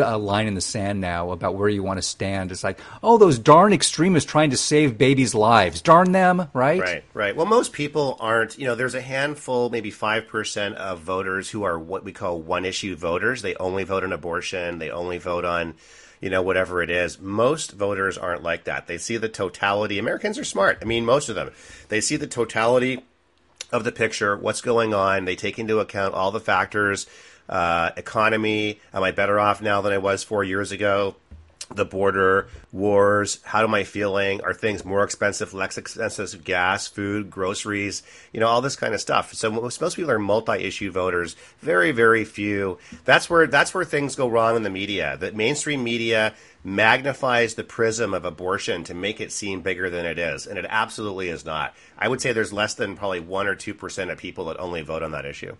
a 0.00 0.16
line 0.16 0.46
in 0.46 0.54
the 0.54 0.60
sand 0.60 1.00
now 1.00 1.30
about 1.30 1.54
where 1.54 1.68
you 1.68 1.82
want 1.82 1.98
to 1.98 2.02
stand. 2.02 2.52
It's 2.52 2.64
like, 2.64 2.78
oh, 3.02 3.18
those 3.18 3.38
darn 3.38 3.72
extremists 3.72 4.30
trying 4.30 4.50
to 4.50 4.56
save 4.56 4.98
babies' 4.98 5.34
lives. 5.34 5.80
Darn 5.82 6.12
them, 6.12 6.48
right? 6.52 6.80
Right, 6.80 7.04
right. 7.14 7.36
Well, 7.36 7.46
most 7.46 7.72
people 7.72 8.16
aren't. 8.20 8.58
You 8.58 8.66
know, 8.66 8.74
there's 8.74 8.94
a 8.94 9.00
handful, 9.00 9.70
maybe 9.70 9.90
five 9.90 10.26
percent 10.28 10.76
of 10.76 11.00
voters 11.00 11.50
who 11.50 11.62
are 11.64 11.78
what 11.78 12.04
we 12.04 12.12
call 12.12 12.40
one-issue 12.40 12.96
voters. 12.96 13.42
They 13.42 13.54
only 13.56 13.84
vote 13.84 14.04
on 14.04 14.12
abortion. 14.12 14.78
They 14.78 14.90
only 14.90 15.18
vote 15.18 15.44
on 15.44 15.74
you 16.20 16.30
know, 16.30 16.42
whatever 16.42 16.82
it 16.82 16.90
is. 16.90 17.20
Most 17.20 17.72
voters 17.72 18.18
aren't 18.18 18.42
like 18.42 18.64
that. 18.64 18.86
They 18.86 18.98
see 18.98 19.16
the 19.16 19.28
totality. 19.28 19.98
Americans 19.98 20.38
are 20.38 20.44
smart. 20.44 20.78
I 20.82 20.84
mean, 20.84 21.04
most 21.04 21.28
of 21.28 21.36
them. 21.36 21.52
They 21.88 22.00
see 22.00 22.16
the 22.16 22.26
totality 22.26 23.04
of 23.70 23.84
the 23.84 23.92
picture, 23.92 24.36
what's 24.36 24.60
going 24.60 24.94
on. 24.94 25.24
They 25.24 25.36
take 25.36 25.58
into 25.58 25.78
account 25.78 26.14
all 26.14 26.30
the 26.30 26.40
factors 26.40 27.06
uh, 27.48 27.90
economy. 27.96 28.80
Am 28.92 29.02
I 29.02 29.12
better 29.12 29.38
off 29.38 29.60
now 29.62 29.80
than 29.80 29.92
I 29.92 29.98
was 29.98 30.22
four 30.22 30.44
years 30.44 30.72
ago? 30.72 31.16
the 31.74 31.84
border, 31.84 32.48
wars, 32.72 33.40
how 33.44 33.62
am 33.62 33.74
I 33.74 33.84
feeling? 33.84 34.40
Are 34.42 34.54
things 34.54 34.84
more 34.84 35.04
expensive, 35.04 35.52
less 35.52 35.76
expensive? 35.76 36.44
Gas, 36.44 36.86
food, 36.86 37.30
groceries, 37.30 38.02
you 38.32 38.40
know, 38.40 38.46
all 38.46 38.62
this 38.62 38.76
kind 38.76 38.94
of 38.94 39.00
stuff. 39.00 39.34
So 39.34 39.50
most, 39.50 39.80
most 39.80 39.96
people 39.96 40.10
are 40.10 40.18
multi-issue 40.18 40.90
voters. 40.90 41.36
Very, 41.60 41.92
very 41.92 42.24
few. 42.24 42.78
That's 43.04 43.28
where 43.28 43.46
that's 43.46 43.74
where 43.74 43.84
things 43.84 44.16
go 44.16 44.28
wrong 44.28 44.56
in 44.56 44.62
the 44.62 44.70
media. 44.70 45.16
The 45.18 45.32
mainstream 45.32 45.84
media 45.84 46.34
magnifies 46.64 47.54
the 47.54 47.64
prism 47.64 48.14
of 48.14 48.24
abortion 48.24 48.84
to 48.84 48.94
make 48.94 49.20
it 49.20 49.30
seem 49.30 49.60
bigger 49.60 49.90
than 49.90 50.06
it 50.06 50.18
is, 50.18 50.46
and 50.46 50.58
it 50.58 50.66
absolutely 50.68 51.28
is 51.28 51.44
not. 51.44 51.74
I 51.98 52.08
would 52.08 52.20
say 52.20 52.32
there's 52.32 52.52
less 52.52 52.74
than 52.74 52.96
probably 52.96 53.20
one 53.20 53.46
or 53.46 53.54
two 53.54 53.74
percent 53.74 54.10
of 54.10 54.18
people 54.18 54.46
that 54.46 54.58
only 54.58 54.82
vote 54.82 55.02
on 55.02 55.12
that 55.12 55.26
issue. 55.26 55.56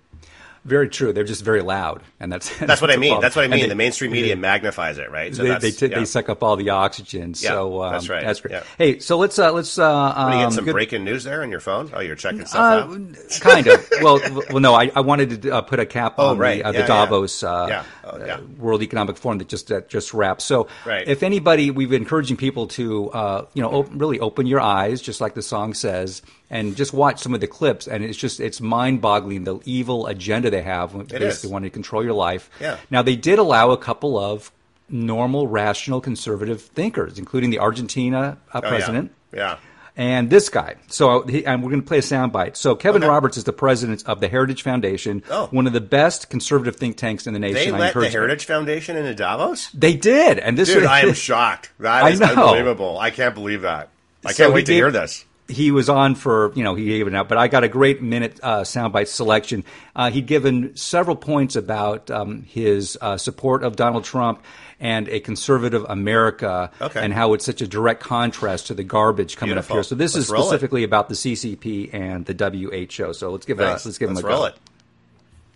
Very 0.65 0.89
true. 0.89 1.13
They're 1.13 1.25
just 1.25 1.45
very 1.45 1.63
loud, 1.63 2.03
and 2.21 2.33
that's 2.33 2.49
that's, 2.49 2.61
that's 2.67 2.81
what 2.81 2.91
I 2.91 2.97
mean. 2.97 3.21
That's 3.21 3.37
what 3.37 3.45
I 3.45 3.49
mean. 3.49 3.61
They, 3.61 3.69
the 3.69 3.75
mainstream 3.75 4.11
media 4.11 4.35
they, 4.35 4.41
magnifies 4.41 4.99
it, 4.99 5.11
right? 5.11 5.35
So 5.35 5.43
they 5.43 5.59
they, 5.59 5.71
t- 5.71 5.87
yeah. 5.87 5.99
they, 5.99 6.05
suck 6.05 6.29
up 6.29 6.43
all 6.43 6.57
the 6.57 6.71
oxygen. 6.71 7.31
Yeah, 7.31 7.51
so 7.51 7.83
um, 7.83 7.93
that's 7.93 8.09
right. 8.09 8.25
That's 8.25 8.41
great. 8.41 8.63
Hey, 8.77 8.99
so 8.99 9.19
let's 9.19 9.39
uh, 9.39 9.53
let's. 9.53 9.79
Uh, 9.79 10.13
um, 10.15 10.33
you 10.33 10.39
get 10.39 10.53
some 10.53 10.65
good... 10.65 10.73
breaking 10.73 11.05
news 11.05 11.25
there 11.25 11.43
on 11.43 11.51
your 11.51 11.61
phone. 11.61 11.91
Oh, 11.93 12.01
you're 12.01 12.17
checking 12.17 12.45
stuff 12.47 12.89
uh, 12.89 12.93
out. 12.93 13.41
kind 13.41 13.67
of. 13.67 13.89
Well, 14.01 14.21
well, 14.51 14.61
no. 14.61 14.75
I, 14.75 14.93
I 14.95 15.01
wanted 15.01 15.43
to 15.43 15.57
uh, 15.57 15.61
put 15.61 15.81
a 15.81 15.87
cap 15.87 16.15
oh, 16.19 16.29
on 16.29 16.39
right. 16.39 16.63
the, 16.63 16.69
uh, 16.69 16.73
the 16.73 16.85
Davos 16.85 17.43
uh, 17.43 17.85
oh, 18.05 18.41
World 18.59 18.83
Economic 18.83 19.17
Forum 19.17 19.39
that 19.39 19.49
just 19.49 19.69
that 19.69 19.89
just 19.89 20.15
wrapped. 20.15 20.41
So, 20.43 20.69
right. 20.87 21.07
if 21.07 21.25
anybody, 21.25 21.71
we've 21.71 21.91
been 21.91 22.03
encouraging 22.03 22.37
people 22.37 22.69
to 22.69 23.11
you 23.55 23.63
know 23.63 23.71
op- 23.71 23.91
really 23.93 24.21
open 24.21 24.47
your 24.47 24.61
eyes, 24.61 25.03
just 25.03 25.21
like 25.21 25.35
the 25.35 25.43
song 25.43 25.75
says 25.75 26.23
and 26.51 26.77
just 26.77 26.93
watch 26.93 27.21
some 27.21 27.35
of 27.35 27.41
the 27.41 27.47
clips, 27.47 27.87
and 27.87 28.03
it's 28.05 28.19
just 28.19 28.41
it's 28.41 28.61
mind-boggling 28.61 29.45
the 29.45 29.59
evil 29.65 30.07
agenda 30.07 30.51
they 30.51 30.63
have. 30.63 30.95
It 30.95 31.09
basically, 31.09 31.27
is. 31.27 31.47
want 31.47 31.65
to 31.65 31.71
control 31.71 32.03
your 32.03 32.15
life. 32.15 32.51
Yeah. 32.61 32.79
Now 32.91 33.03
they 33.03 33.17
did 33.17 33.39
allow 33.39 33.71
a 33.71 33.77
couple 33.77 34.19
of 34.19 34.51
normal, 34.89 35.47
rational, 35.47 36.01
conservative 36.01 36.63
thinkers, 36.63 37.19
including 37.19 37.51
the 37.51 37.59
Argentina 37.59 38.39
uh, 38.53 38.61
president. 38.61 39.13
Oh, 39.13 39.37
yeah. 39.37 39.43
yeah. 39.43 39.59
And 39.97 40.31
this 40.31 40.49
guy. 40.49 40.77
So, 40.87 41.23
he, 41.23 41.45
and 41.45 41.61
we're 41.61 41.71
going 41.71 41.83
to 41.83 41.87
play 41.87 41.99
a 41.99 42.03
soundbite. 42.03 42.57
So, 42.57 42.77
Kevin 42.77 43.03
okay. 43.03 43.11
Roberts 43.11 43.37
is 43.37 43.43
the 43.43 43.53
president 43.53 44.05
of 44.07 44.21
the 44.21 44.29
Heritage 44.29 44.63
Foundation, 44.63 45.25
oh. 45.29 45.49
one 45.51 45.67
of 45.67 45.73
the 45.73 45.81
best 45.81 46.31
conservative 46.31 46.77
think 46.77 46.97
tanks 46.97 47.27
in 47.27 47.33
the 47.33 47.41
nation. 47.41 47.73
They 47.73 47.77
I 47.77 47.79
let 47.79 47.95
the 47.95 48.09
Heritage. 48.09 48.45
Foundation 48.45 48.97
into 48.97 49.13
Davos. 49.17 49.71
They 49.73 49.95
did, 49.95 50.39
and 50.39 50.57
this. 50.57 50.69
Dude, 50.69 50.85
I 50.85 51.01
am 51.01 51.13
shocked. 51.15 51.73
That 51.81 52.13
is 52.13 52.21
unbelievable. 52.21 52.97
I 52.97 53.11
can't 53.11 53.35
believe 53.35 53.63
that. 53.63 53.89
I 54.25 54.33
can't 54.33 54.55
wait 54.55 54.67
to 54.67 54.73
hear 54.73 54.93
this 54.93 55.25
he 55.49 55.71
was 55.71 55.89
on 55.89 56.15
for 56.15 56.53
you 56.55 56.63
know 56.63 56.75
he 56.75 56.85
gave 56.85 57.07
it 57.07 57.15
out, 57.15 57.29
but 57.29 57.39
I 57.39 57.49
got 57.49 57.65
a 57.65 57.69
great 57.69 58.03
minute 58.03 58.39
uh, 58.43 58.61
soundbite 58.61 59.09
selection. 59.09 59.65
Uh, 59.97 60.11
he'd 60.11 60.27
given 60.27 60.77
several 60.77 61.17
points 61.17 61.57
about 61.57 62.11
um, 62.11 62.43
his 62.43 62.99
uh, 63.01 63.17
support 63.17 63.63
of 63.65 63.75
Donald 63.75 64.05
Trump 64.05 64.43
and 64.79 65.09
a 65.09 65.21
conservative 65.21 65.85
America, 65.89 66.71
okay. 66.81 67.03
and 67.03 67.13
how 67.13 67.33
it's 67.33 67.45
such 67.45 67.63
a 67.63 67.67
direct 67.67 68.01
contrast 68.01 68.69
to 68.69 68.75
the 68.75 68.85
garbage 68.85 69.37
coming 69.37 69.55
Beautiful. 69.55 69.75
up 69.75 69.77
here. 69.79 69.83
So 69.83 69.95
this 69.95 70.15
let's 70.15 70.31
is 70.31 70.37
specifically 70.37 70.85
about 70.85 71.09
the 71.09 71.15
CCP 71.15 71.93
and 71.93 72.27
the 72.27 72.35
WHO. 72.35 73.13
So 73.15 73.31
let's 73.33 73.47
give 73.47 73.57
nice. 73.57 73.85
it. 73.85 73.89
Let's 73.89 73.99
give 73.99 74.11
let's 74.11 74.21
him 74.21 74.27
a 74.27 74.29
roll 74.29 74.41
go. 74.41 74.47
it. 74.47 74.55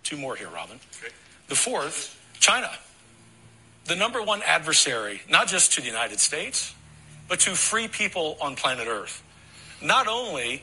Two 0.03 0.17
more 0.17 0.35
here, 0.35 0.49
Robin. 0.49 0.81
The 1.49 1.55
fourth, 1.55 2.19
China, 2.41 2.71
the 3.85 3.95
number 3.95 4.23
one 4.23 4.41
adversary, 4.45 5.21
not 5.29 5.49
just 5.49 5.75
to 5.75 5.81
the 5.83 5.87
United 5.87 6.19
States, 6.19 6.75
but 7.29 7.41
to 7.41 7.51
free 7.51 7.89
people 7.89 8.39
on 8.41 8.57
planet 8.57 8.89
Earth 8.89 9.23
not 9.85 10.09
only 10.09 10.63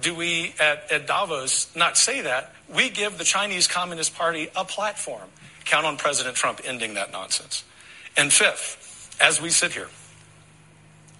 do 0.00 0.14
we 0.14 0.54
at, 0.58 0.90
at, 0.90 1.06
Davos 1.06 1.74
not 1.76 1.96
say 1.96 2.22
that, 2.22 2.54
we 2.72 2.88
give 2.88 3.18
the 3.18 3.24
Chinese 3.24 3.66
Communist 3.66 4.14
Party 4.14 4.48
a 4.56 4.64
platform. 4.64 5.28
Count 5.64 5.86
on 5.86 5.96
President 5.96 6.36
Trump 6.36 6.60
ending 6.64 6.94
that 6.94 7.12
nonsense. 7.12 7.64
And 8.16 8.32
fifth, 8.32 9.16
as 9.20 9.40
we 9.40 9.50
sit 9.50 9.72
here, 9.72 9.88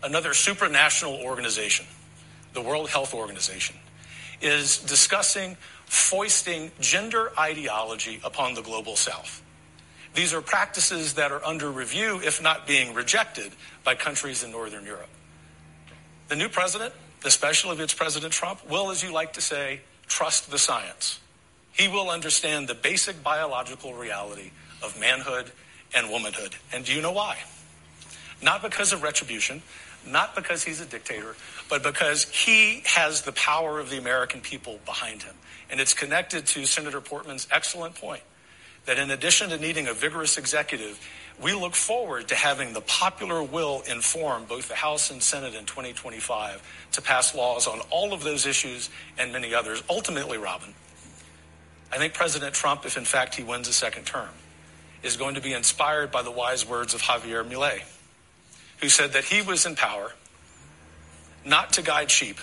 another 0.02 0.30
supranational 0.30 1.22
organization, 1.22 1.87
the 2.55 2.62
World 2.62 2.88
Health 2.88 3.14
Organization, 3.14 3.76
is 4.40 4.78
discussing 4.78 5.57
foisting 5.85 6.70
gender 6.81 7.33
ideology 7.38 8.20
upon 8.24 8.55
the 8.55 8.62
global 8.62 8.96
south. 8.96 9.42
These 10.14 10.35
are 10.35 10.40
practices 10.40 11.14
that 11.14 11.31
are 11.31 11.44
under 11.44 11.70
review, 11.70 12.20
if 12.24 12.42
not 12.42 12.66
being 12.66 12.94
rejected, 12.94 13.52
by 13.85 13.94
countries 13.94 14.42
in 14.42 14.50
Northern 14.50 14.85
Europe. 14.85 15.09
The 16.28 16.37
new 16.37 16.48
president 16.48 16.94
especially 17.24 17.72
if 17.72 17.80
it's 17.80 17.94
President 17.94 18.33
Trump, 18.33 18.68
will, 18.68 18.90
as 18.90 19.02
you 19.02 19.12
like 19.12 19.35
to 19.35 19.40
say, 19.40 19.80
trust 20.06 20.50
the 20.50 20.59
science. 20.59 21.20
He 21.72 21.88
will 21.88 22.11
understand 22.11 22.68
the 22.68 22.74
basic 22.74 23.22
biological 23.22 23.94
reality 23.94 24.50
of 24.83 24.98
manhood 24.98 25.52
and 25.94 26.11
womanhood. 26.11 26.54
And 26.72 26.85
do 26.85 26.92
you 26.92 27.02
know 27.02 27.12
why? 27.12 27.38
Not 28.42 28.62
because 28.62 28.92
of 28.92 29.02
retribution, 29.02 29.62
not 30.06 30.35
because 30.35 30.64
he's 30.64 30.80
a 30.80 30.87
dictator, 30.87 31.37
but 31.68 31.83
because 31.83 32.24
he 32.24 32.83
has 32.87 33.22
the 33.22 33.33
power 33.33 33.78
of 33.78 33.90
the 33.90 33.98
American 33.98 34.40
people 34.40 34.80
behind 34.87 35.22
him. 35.22 35.35
And 35.70 35.80
it's 35.80 35.94
connected 35.94 36.46
to 36.46 36.66
Senator 36.66 37.00
Portman's 37.00 37.46
excellent 37.50 37.94
point 37.94 38.22
that 38.87 38.98
in 38.98 39.11
addition 39.11 39.50
to 39.50 39.59
needing 39.59 39.87
a 39.87 39.92
vigorous 39.92 40.38
executive, 40.38 40.98
we 41.42 41.55
look 41.55 41.74
forward 41.74 42.29
to 42.29 42.35
having 42.35 42.72
the 42.72 42.81
popular 42.83 43.42
will 43.42 43.83
inform 43.88 44.44
both 44.44 44.68
the 44.68 44.74
House 44.74 45.11
and 45.11 45.22
Senate 45.22 45.55
in 45.55 45.64
2025 45.64 46.62
to 46.92 47.03
pass 47.03 47.35
laws 47.35 47.66
on 47.66 47.81
all 47.90 48.12
of 48.12 48.22
those 48.22 48.46
issues 48.46 48.90
and 49.18 49.33
many 49.33 49.55
others. 49.55 49.83
Ultimately, 49.88 50.37
Robin, 50.37 50.74
I 51.92 51.96
think 51.96 52.14
President 52.14 52.55
Trump, 52.55 52.85
if 52.85 52.96
in 52.96 53.05
fact 53.05 53.35
he 53.35 53.42
wins 53.42 53.68
a 53.68 53.72
second 53.72 54.05
term, 54.05 54.29
is 55.03 55.16
going 55.16 55.35
to 55.35 55.40
be 55.40 55.55
inspired 55.55 56.11
by 56.11 56.22
the 56.22 56.31
wise 56.31 56.68
words 56.68 56.92
of 56.92 57.00
Javier 57.00 57.48
Milei, 57.48 57.81
who 58.81 58.88
said 58.88 59.12
that 59.12 59.24
he 59.24 59.40
was 59.40 59.64
in 59.64 59.76
power 59.76 60.12
not 61.44 61.72
to 61.74 61.83
guide 61.83 62.11
sheep, 62.11 62.38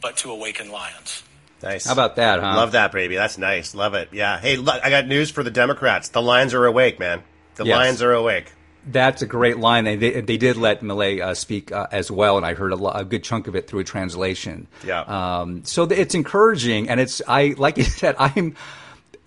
but 0.00 0.16
to 0.18 0.30
awaken 0.30 0.72
lions. 0.72 1.22
Nice. 1.62 1.86
How 1.86 1.92
about 1.92 2.16
that, 2.16 2.40
huh? 2.40 2.56
Love 2.56 2.72
that, 2.72 2.90
baby. 2.90 3.14
That's 3.14 3.38
nice. 3.38 3.72
Love 3.76 3.94
it. 3.94 4.08
Yeah. 4.10 4.40
Hey, 4.40 4.56
look, 4.56 4.82
I 4.82 4.90
got 4.90 5.06
news 5.06 5.30
for 5.30 5.44
the 5.44 5.50
Democrats. 5.52 6.08
The 6.08 6.20
lions 6.20 6.54
are 6.54 6.66
awake, 6.66 6.98
man. 6.98 7.22
The 7.56 7.64
Yes. 7.64 7.76
lions 7.76 8.02
are 8.02 8.12
awake. 8.12 8.52
That's 8.84 9.22
a 9.22 9.26
great 9.26 9.58
line. 9.58 9.84
They 9.84 9.94
they, 9.96 10.20
they 10.22 10.36
did 10.36 10.56
let 10.56 10.80
Milei 10.80 11.20
uh, 11.20 11.34
speak 11.34 11.70
uh, 11.70 11.86
as 11.92 12.10
well, 12.10 12.36
and 12.36 12.44
I 12.44 12.54
heard 12.54 12.72
a, 12.72 12.76
lo- 12.76 12.90
a 12.90 13.04
good 13.04 13.22
chunk 13.22 13.46
of 13.46 13.54
it 13.54 13.68
through 13.68 13.80
a 13.80 13.84
translation. 13.84 14.66
Yeah. 14.84 15.02
Um, 15.02 15.62
so 15.64 15.86
th- 15.86 16.00
it's 16.00 16.14
encouraging, 16.16 16.88
and 16.88 16.98
it's 16.98 17.22
I 17.28 17.54
like 17.58 17.76
you 17.78 17.84
said 18.02 18.16
I'm. 18.18 18.56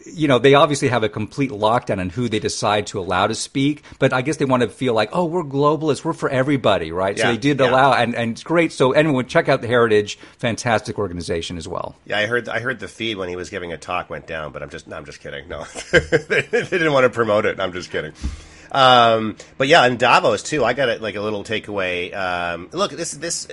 You 0.06 0.28
know, 0.28 0.40
they 0.40 0.54
obviously 0.54 0.90
have 0.90 1.04
a 1.04 1.10
complete 1.10 1.52
lockdown 1.52 2.00
on 2.00 2.10
who 2.10 2.30
they 2.30 2.40
decide 2.40 2.88
to 2.88 3.00
allow 3.00 3.28
to 3.28 3.36
speak, 3.36 3.84
but 4.00 4.14
I 4.14 4.22
guess 4.22 4.38
they 4.38 4.46
want 4.46 4.62
to 4.62 4.70
feel 4.70 4.94
like, 4.94 5.10
oh, 5.14 5.26
we're 5.26 5.44
globalists, 5.44 6.06
we're 6.06 6.14
for 6.14 6.30
everybody, 6.30 6.92
right? 6.92 7.18
Yeah, 7.18 7.24
so 7.24 7.32
they 7.32 7.38
did 7.38 7.60
yeah. 7.60 7.70
allow, 7.70 7.94
and, 7.94 8.16
and 8.16 8.32
it's 8.32 8.44
great. 8.44 8.72
So 8.72 8.92
anyone 8.92 9.26
check 9.26 9.50
out 9.50 9.62
the 9.62 9.68
Heritage, 9.68 10.18
fantastic 10.38 11.00
organization 11.00 11.58
as 11.58 11.68
well. 11.68 11.96
Yeah, 12.06 12.20
I 12.20 12.28
heard. 12.28 12.48
I 12.50 12.60
heard 12.60 12.80
the 12.80 12.88
feed 12.88 13.18
when 13.18 13.30
he 13.30 13.36
was 13.36 13.50
giving 13.50 13.74
a 13.74 13.78
talk 13.78 14.10
went 14.10 14.28
down, 14.28 14.52
but 14.52 14.62
I'm 14.62 14.70
just. 14.70 14.88
No, 14.88 14.96
I'm 14.96 15.06
just 15.06 15.20
kidding. 15.20 15.48
No, 15.48 15.64
they, 15.92 16.42
they 16.52 16.62
didn't 16.64 16.94
want 16.94 17.06
to 17.06 17.10
promote 17.10 17.46
it. 17.46 17.60
I'm 17.60 17.74
just 17.74 17.92
kidding. 17.92 18.14
Um, 18.76 19.38
but 19.58 19.70
yeah, 19.70 19.88
in 19.88 19.96
Davos 19.96 20.44
too, 20.44 20.66
I 20.66 20.74
got 20.74 20.90
it 20.90 21.02
like 21.02 21.16
a 21.16 21.22
little 21.22 21.46
takeaway. 21.46 22.14
Um, 22.14 22.68
look, 22.74 22.92
this 22.92 23.12
this 23.12 23.48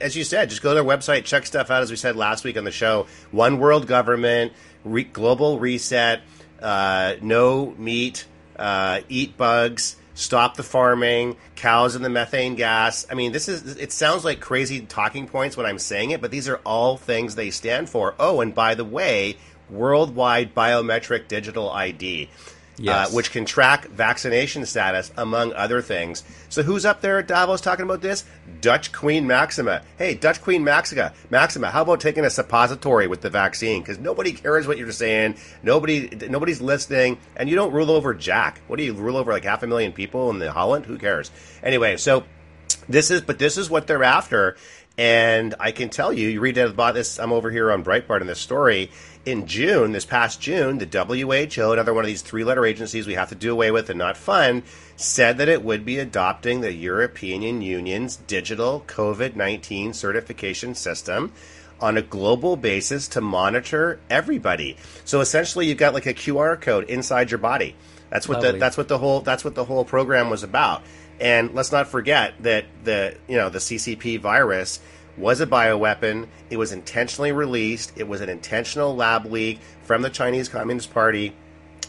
as 0.00 0.16
you 0.16 0.24
said, 0.24 0.50
just 0.50 0.62
go 0.62 0.70
to 0.70 0.74
their 0.74 0.84
website, 0.84 1.24
check 1.24 1.46
stuff 1.46 1.70
out. 1.70 1.82
As 1.82 1.90
we 1.90 1.96
said 1.96 2.16
last 2.16 2.42
week 2.42 2.56
on 2.56 2.64
the 2.64 2.72
show, 2.72 3.06
one 3.30 3.60
world 3.60 3.86
government, 3.86 4.52
re- 4.84 5.04
global 5.04 5.60
reset, 5.60 6.22
uh, 6.60 7.14
no 7.22 7.72
meat, 7.78 8.26
uh, 8.56 9.00
eat 9.08 9.36
bugs. 9.36 9.96
Stop 10.16 10.56
the 10.56 10.62
farming, 10.62 11.36
cows 11.56 11.96
and 11.96 12.04
the 12.04 12.08
methane 12.08 12.54
gas. 12.54 13.04
I 13.10 13.14
mean, 13.14 13.32
this 13.32 13.48
is, 13.48 13.76
it 13.78 13.90
sounds 13.90 14.24
like 14.24 14.38
crazy 14.38 14.82
talking 14.82 15.26
points 15.26 15.56
when 15.56 15.66
I'm 15.66 15.80
saying 15.80 16.12
it, 16.12 16.20
but 16.20 16.30
these 16.30 16.48
are 16.48 16.60
all 16.64 16.96
things 16.96 17.34
they 17.34 17.50
stand 17.50 17.90
for. 17.90 18.14
Oh, 18.20 18.40
and 18.40 18.54
by 18.54 18.76
the 18.76 18.84
way, 18.84 19.36
worldwide 19.68 20.54
biometric 20.54 21.26
digital 21.26 21.68
ID 21.68 22.28
Yes. 22.76 23.10
uh, 23.10 23.14
which 23.14 23.30
can 23.30 23.44
track 23.44 23.86
vaccination 23.88 24.66
status, 24.66 25.12
among 25.16 25.52
other 25.52 25.80
things. 25.80 26.24
So, 26.48 26.62
who's 26.62 26.84
up 26.84 27.00
there 27.00 27.18
at 27.18 27.28
Davos 27.28 27.60
talking 27.60 27.84
about 27.84 28.00
this? 28.00 28.24
Dutch 28.60 28.92
Queen 28.92 29.26
Maxima. 29.26 29.82
Hey, 29.96 30.14
Dutch 30.14 30.42
Queen 30.42 30.64
Maxima, 30.64 31.12
Maxima, 31.30 31.70
how 31.70 31.82
about 31.82 32.00
taking 32.00 32.24
a 32.24 32.30
suppository 32.30 33.06
with 33.06 33.20
the 33.20 33.30
vaccine? 33.30 33.80
Because 33.82 33.98
nobody 33.98 34.32
cares 34.32 34.66
what 34.66 34.78
you're 34.78 34.90
saying. 34.92 35.36
Nobody, 35.62 36.08
nobody's 36.28 36.60
listening, 36.60 37.18
and 37.36 37.48
you 37.48 37.54
don't 37.54 37.72
rule 37.72 37.90
over 37.90 38.12
Jack. 38.14 38.60
What 38.66 38.76
do 38.76 38.84
you 38.84 38.94
rule 38.94 39.16
over 39.16 39.32
like 39.32 39.44
half 39.44 39.62
a 39.62 39.66
million 39.66 39.92
people 39.92 40.30
in 40.30 40.38
the 40.38 40.50
Holland? 40.50 40.86
Who 40.86 40.98
cares? 40.98 41.30
Anyway, 41.62 41.96
so 41.96 42.24
this 42.88 43.10
is, 43.10 43.20
but 43.20 43.38
this 43.38 43.56
is 43.56 43.70
what 43.70 43.86
they're 43.86 44.04
after. 44.04 44.56
And 44.96 45.54
I 45.58 45.72
can 45.72 45.88
tell 45.88 46.12
you, 46.12 46.28
you 46.28 46.40
read 46.40 46.56
about 46.56 46.94
this. 46.94 47.18
I'm 47.18 47.32
over 47.32 47.50
here 47.50 47.72
on 47.72 47.82
Breitbart 47.82 48.20
in 48.20 48.28
this 48.28 48.38
story. 48.38 48.90
In 49.26 49.46
June, 49.46 49.92
this 49.92 50.04
past 50.04 50.40
June, 50.40 50.78
the 50.78 50.86
WHO, 50.86 51.72
another 51.72 51.92
one 51.92 52.04
of 52.04 52.08
these 52.08 52.22
three 52.22 52.44
letter 52.44 52.64
agencies 52.64 53.06
we 53.06 53.14
have 53.14 53.30
to 53.30 53.34
do 53.34 53.50
away 53.50 53.70
with 53.70 53.90
and 53.90 53.98
not 53.98 54.16
fund, 54.16 54.62
said 54.96 55.38
that 55.38 55.48
it 55.48 55.64
would 55.64 55.84
be 55.84 55.98
adopting 55.98 56.60
the 56.60 56.72
European 56.72 57.60
Union's 57.60 58.16
digital 58.16 58.84
COVID 58.86 59.34
19 59.34 59.94
certification 59.94 60.74
system 60.74 61.32
on 61.80 61.96
a 61.96 62.02
global 62.02 62.56
basis 62.56 63.08
to 63.08 63.20
monitor 63.20 63.98
everybody. 64.08 64.76
So 65.04 65.20
essentially, 65.20 65.66
you've 65.66 65.78
got 65.78 65.94
like 65.94 66.06
a 66.06 66.14
QR 66.14 66.60
code 66.60 66.84
inside 66.88 67.30
your 67.32 67.38
body. 67.38 67.74
That's 68.10 68.28
what 68.28 68.42
the 68.42 68.52
that's 68.52 68.76
what 68.76 68.86
the 68.86 68.98
whole 68.98 69.22
that's 69.22 69.44
what 69.44 69.56
the 69.56 69.64
whole 69.64 69.84
program 69.84 70.30
was 70.30 70.44
about. 70.44 70.82
And 71.20 71.54
let's 71.54 71.72
not 71.72 71.88
forget 71.88 72.34
that 72.42 72.64
the 72.82 73.16
you 73.28 73.36
know 73.36 73.48
the 73.48 73.58
CCP 73.58 74.20
virus 74.20 74.80
was 75.16 75.40
a 75.40 75.46
bioweapon. 75.46 76.26
It 76.50 76.56
was 76.56 76.72
intentionally 76.72 77.32
released. 77.32 77.92
It 77.96 78.08
was 78.08 78.20
an 78.20 78.28
intentional 78.28 78.96
lab 78.96 79.26
leak 79.26 79.60
from 79.82 80.02
the 80.02 80.10
Chinese 80.10 80.48
Communist 80.48 80.92
Party, 80.92 81.34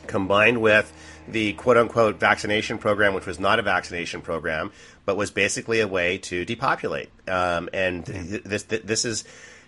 combined 0.07 0.61
with 0.61 0.91
the 1.27 1.53
quote 1.53 1.77
unquote 1.77 2.19
vaccination 2.19 2.77
program, 2.77 3.13
which 3.13 3.25
was 3.25 3.39
not 3.39 3.59
a 3.59 3.63
vaccination 3.63 4.21
program, 4.21 4.71
but 5.05 5.17
was 5.17 5.31
basically 5.31 5.79
a 5.79 5.87
way 5.87 6.17
to 6.19 6.45
depopulate. 6.45 7.09
Um, 7.27 7.69
and 7.73 8.05
th- 8.05 8.43
this 8.43 8.63
th- 8.63 8.83
this 8.83 9.05
is, 9.05 9.23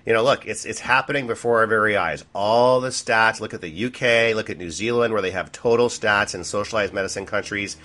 you 0.05 0.13
know, 0.13 0.23
look, 0.23 0.45
it's 0.45 0.65
it's 0.65 0.79
happening 0.79 1.27
before 1.27 1.59
our 1.59 1.67
very 1.67 1.97
eyes. 1.97 2.23
All 2.35 2.79
the 2.79 2.89
stats. 2.89 3.39
Look 3.39 3.53
at 3.53 3.61
the 3.61 3.85
UK. 3.85 4.35
Look 4.35 4.49
at 4.49 4.57
New 4.57 4.71
Zealand, 4.71 5.13
where 5.13 5.21
they 5.21 5.31
have 5.31 5.51
total 5.51 5.89
stats 5.89 6.35
in 6.35 6.43
socialized 6.43 6.93
medicine 6.93 7.25
countries. 7.25 7.77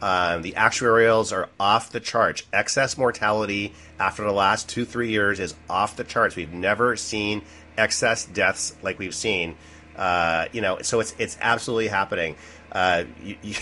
Um, 0.00 0.42
the 0.42 0.52
actuarials 0.52 1.32
are 1.32 1.48
off 1.58 1.90
the 1.90 2.00
charts. 2.00 2.44
Excess 2.52 2.96
mortality 2.96 3.74
after 3.98 4.22
the 4.22 4.32
last 4.32 4.68
two 4.68 4.84
three 4.84 5.10
years 5.10 5.40
is 5.40 5.54
off 5.68 5.96
the 5.96 6.04
charts. 6.04 6.36
We've 6.36 6.52
never 6.52 6.96
seen 6.96 7.42
excess 7.76 8.24
deaths 8.24 8.76
like 8.82 8.98
we've 8.98 9.14
seen. 9.14 9.56
Uh, 9.96 10.46
you 10.52 10.60
know, 10.60 10.78
so 10.82 11.00
it's 11.00 11.14
it's 11.18 11.36
absolutely 11.40 11.88
happening. 11.88 12.36
Uh, 12.70 13.04
you, 13.22 13.36
you, 13.42 13.54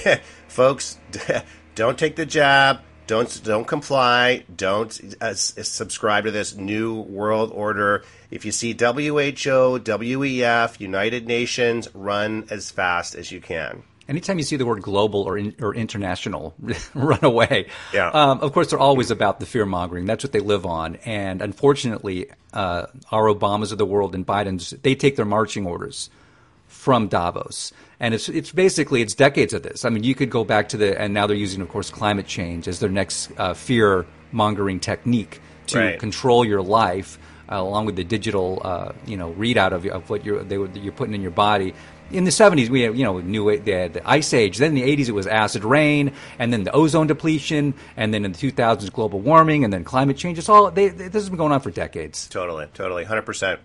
folks, 0.48 0.98
don't 1.74 1.98
take 1.98 2.16
the 2.16 2.26
jab. 2.26 2.80
Don't 3.06 3.42
don't 3.44 3.66
comply. 3.66 4.44
Don't 4.54 5.16
uh, 5.20 5.34
subscribe 5.34 6.24
to 6.24 6.32
this 6.32 6.54
new 6.56 7.00
world 7.00 7.52
order. 7.54 8.04
If 8.30 8.44
you 8.44 8.52
see 8.52 8.72
WHO, 8.72 9.78
WEF, 9.78 10.80
United 10.80 11.26
Nations, 11.26 11.88
run 11.94 12.48
as 12.50 12.70
fast 12.70 13.14
as 13.14 13.30
you 13.30 13.40
can. 13.40 13.84
Anytime 14.08 14.38
you 14.38 14.44
see 14.44 14.56
the 14.56 14.66
word 14.66 14.82
global 14.82 15.22
or 15.22 15.36
in, 15.36 15.54
or 15.60 15.74
international, 15.74 16.54
run 16.94 17.18
away. 17.24 17.66
Yeah. 17.92 18.08
Um, 18.10 18.40
of 18.40 18.52
course, 18.52 18.70
they're 18.70 18.78
always 18.78 19.10
about 19.10 19.40
the 19.40 19.46
fear 19.46 19.66
mongering. 19.66 20.06
That's 20.06 20.22
what 20.22 20.32
they 20.32 20.40
live 20.40 20.64
on. 20.64 20.96
And 21.04 21.42
unfortunately, 21.42 22.28
uh, 22.52 22.86
our 23.10 23.24
Obamas 23.24 23.72
of 23.72 23.78
the 23.78 23.86
world 23.86 24.14
and 24.14 24.26
Biden's 24.26 24.70
they 24.70 24.94
take 24.94 25.16
their 25.16 25.24
marching 25.24 25.66
orders 25.66 26.08
from 26.68 27.08
Davos. 27.08 27.72
And 27.98 28.14
it's 28.14 28.28
it's 28.28 28.52
basically 28.52 29.02
it's 29.02 29.14
decades 29.14 29.52
of 29.54 29.62
this. 29.62 29.84
I 29.84 29.88
mean, 29.88 30.04
you 30.04 30.14
could 30.14 30.30
go 30.30 30.44
back 30.44 30.68
to 30.70 30.76
the 30.76 31.00
and 31.00 31.12
now 31.14 31.26
they're 31.26 31.36
using, 31.36 31.60
of 31.62 31.68
course, 31.68 31.90
climate 31.90 32.26
change 32.26 32.68
as 32.68 32.78
their 32.80 32.90
next 32.90 33.30
uh, 33.38 33.54
fear 33.54 34.06
mongering 34.32 34.80
technique 34.80 35.40
to 35.68 35.78
Right. 35.78 35.98
control 35.98 36.44
your 36.44 36.62
life, 36.62 37.18
uh, 37.50 37.56
along 37.56 37.86
with 37.86 37.96
the 37.96 38.04
digital, 38.04 38.60
uh, 38.64 38.92
you 39.06 39.16
know, 39.16 39.32
readout 39.32 39.72
of, 39.72 39.86
of 39.86 40.10
what 40.10 40.24
you're 40.24 40.44
they, 40.44 40.56
you're 40.80 40.92
putting 40.92 41.14
in 41.14 41.22
your 41.22 41.30
body. 41.32 41.74
In 42.10 42.24
the 42.24 42.30
70s, 42.30 42.68
we 42.68 42.82
had, 42.82 42.96
you 42.96 43.04
know 43.04 43.18
knew 43.18 43.58
they 43.58 43.72
had 43.72 43.94
the 43.94 44.08
ice 44.08 44.32
age. 44.32 44.58
Then 44.58 44.76
in 44.76 44.82
the 44.82 44.96
80s, 44.96 45.08
it 45.08 45.12
was 45.12 45.26
acid 45.26 45.64
rain, 45.64 46.12
and 46.38 46.52
then 46.52 46.64
the 46.64 46.72
ozone 46.72 47.06
depletion, 47.06 47.74
and 47.96 48.14
then 48.14 48.24
in 48.24 48.32
the 48.32 48.38
2000s, 48.38 48.92
global 48.92 49.20
warming, 49.20 49.64
and 49.64 49.72
then 49.72 49.84
climate 49.84 50.16
change. 50.16 50.38
It's 50.38 50.48
all 50.48 50.70
they, 50.70 50.88
this 50.88 51.12
has 51.12 51.28
been 51.28 51.38
going 51.38 51.52
on 51.52 51.60
for 51.60 51.70
decades. 51.70 52.28
Totally, 52.28 52.66
totally, 52.74 53.04
hundred 53.04 53.22
percent. 53.22 53.60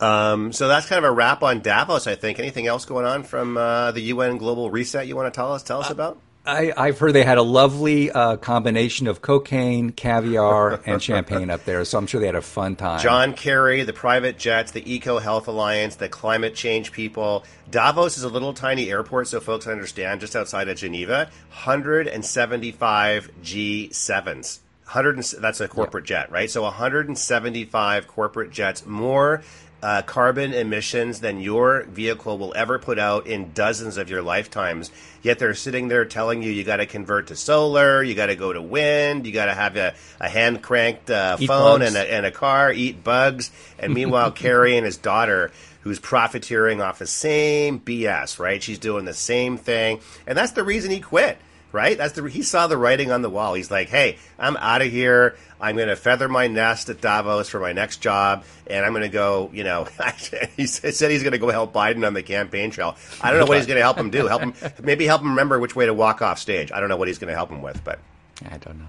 Um, 0.00 0.52
so 0.52 0.68
that's 0.68 0.86
kind 0.86 1.04
of 1.04 1.10
a 1.10 1.12
wrap 1.12 1.42
on 1.42 1.60
Davos. 1.60 2.06
I 2.06 2.14
think. 2.14 2.38
Anything 2.38 2.66
else 2.66 2.84
going 2.84 3.06
on 3.06 3.22
from 3.22 3.56
uh, 3.56 3.92
the 3.92 4.02
UN 4.02 4.38
global 4.38 4.70
reset 4.70 5.06
you 5.06 5.16
want 5.16 5.32
to 5.32 5.36
tell 5.36 5.52
us? 5.52 5.62
Tell 5.62 5.80
us 5.80 5.90
about. 5.90 6.20
I, 6.48 6.72
I've 6.74 6.98
heard 6.98 7.12
they 7.12 7.24
had 7.24 7.36
a 7.36 7.42
lovely 7.42 8.10
uh, 8.10 8.36
combination 8.38 9.06
of 9.06 9.20
cocaine, 9.20 9.90
caviar, 9.90 10.80
and 10.86 11.02
champagne 11.02 11.50
up 11.50 11.66
there, 11.66 11.84
so 11.84 11.98
I'm 11.98 12.06
sure 12.06 12.20
they 12.20 12.26
had 12.26 12.36
a 12.36 12.40
fun 12.40 12.74
time. 12.74 13.00
John 13.00 13.34
Kerry, 13.34 13.82
the 13.82 13.92
private 13.92 14.38
jets, 14.38 14.72
the 14.72 14.90
Eco 14.90 15.18
Health 15.18 15.46
Alliance, 15.46 15.96
the 15.96 16.08
climate 16.08 16.54
change 16.54 16.90
people. 16.90 17.44
Davos 17.70 18.16
is 18.16 18.24
a 18.24 18.30
little 18.30 18.54
tiny 18.54 18.90
airport, 18.90 19.28
so 19.28 19.40
folks 19.40 19.66
understand, 19.66 20.22
just 20.22 20.34
outside 20.34 20.68
of 20.68 20.78
Geneva. 20.78 21.28
175 21.48 23.30
G7s. 23.42 24.60
100 24.84 25.16
and, 25.16 25.24
that's 25.42 25.60
a 25.60 25.68
corporate 25.68 26.06
jet, 26.06 26.30
right? 26.30 26.50
So 26.50 26.62
175 26.62 28.08
corporate 28.08 28.50
jets, 28.50 28.86
more 28.86 29.42
uh, 29.82 30.02
carbon 30.02 30.52
emissions 30.52 31.20
than 31.20 31.40
your 31.40 31.84
vehicle 31.84 32.36
will 32.38 32.52
ever 32.56 32.78
put 32.78 32.98
out 32.98 33.26
in 33.26 33.52
dozens 33.52 33.96
of 33.96 34.10
your 34.10 34.22
lifetimes. 34.22 34.90
Yet 35.22 35.38
they're 35.38 35.54
sitting 35.54 35.88
there 35.88 36.04
telling 36.04 36.42
you 36.42 36.50
you 36.50 36.64
got 36.64 36.76
to 36.76 36.86
convert 36.86 37.28
to 37.28 37.36
solar, 37.36 38.02
you 38.02 38.14
got 38.14 38.26
to 38.26 38.36
go 38.36 38.52
to 38.52 38.62
wind, 38.62 39.26
you 39.26 39.32
got 39.32 39.46
to 39.46 39.54
have 39.54 39.76
a, 39.76 39.94
a 40.20 40.28
hand 40.28 40.62
cranked 40.62 41.10
uh, 41.10 41.36
phone 41.36 41.80
bugs. 41.80 41.94
and 41.94 41.96
a, 41.96 42.12
and 42.12 42.26
a 42.26 42.30
car, 42.30 42.72
eat 42.72 43.04
bugs. 43.04 43.50
And 43.78 43.94
meanwhile, 43.94 44.30
Kerry 44.32 44.76
and 44.76 44.84
his 44.84 44.96
daughter, 44.96 45.52
who's 45.82 45.98
profiteering 45.98 46.80
off 46.80 46.98
the 46.98 47.06
same 47.06 47.80
BS, 47.80 48.38
right? 48.38 48.62
She's 48.62 48.78
doing 48.78 49.04
the 49.04 49.14
same 49.14 49.56
thing. 49.56 50.00
And 50.26 50.36
that's 50.36 50.52
the 50.52 50.64
reason 50.64 50.90
he 50.90 51.00
quit, 51.00 51.38
right? 51.72 51.96
That's 51.96 52.14
the 52.14 52.28
he 52.28 52.42
saw 52.42 52.66
the 52.66 52.76
writing 52.76 53.10
on 53.10 53.22
the 53.22 53.30
wall. 53.30 53.54
He's 53.54 53.70
like, 53.70 53.88
hey, 53.88 54.18
I'm 54.38 54.56
out 54.56 54.82
of 54.82 54.90
here. 54.90 55.36
I'm 55.60 55.76
going 55.76 55.88
to 55.88 55.96
feather 55.96 56.28
my 56.28 56.46
nest 56.46 56.88
at 56.88 57.00
Davos 57.00 57.48
for 57.48 57.58
my 57.58 57.72
next 57.72 57.98
job, 57.98 58.44
and 58.66 58.84
I'm 58.84 58.92
going 58.92 59.02
to 59.02 59.08
go. 59.08 59.50
You 59.52 59.64
know, 59.64 59.88
he 60.56 60.66
said 60.66 61.10
he's 61.10 61.22
going 61.22 61.32
to 61.32 61.38
go 61.38 61.50
help 61.50 61.72
Biden 61.72 62.06
on 62.06 62.14
the 62.14 62.22
campaign 62.22 62.70
trail. 62.70 62.96
I 63.20 63.30
don't 63.30 63.40
know 63.40 63.46
what 63.46 63.56
he's 63.56 63.66
going 63.66 63.78
to 63.78 63.82
help 63.82 63.98
him 63.98 64.10
do. 64.10 64.26
Help 64.26 64.42
him, 64.42 64.54
maybe 64.82 65.06
help 65.06 65.22
him 65.22 65.30
remember 65.30 65.58
which 65.58 65.74
way 65.74 65.86
to 65.86 65.94
walk 65.94 66.22
off 66.22 66.38
stage. 66.38 66.72
I 66.72 66.80
don't 66.80 66.88
know 66.88 66.96
what 66.96 67.08
he's 67.08 67.18
going 67.18 67.30
to 67.30 67.36
help 67.36 67.50
him 67.50 67.62
with, 67.62 67.82
but. 67.84 67.98
I 68.44 68.56
don't 68.58 68.78
know. 68.78 68.84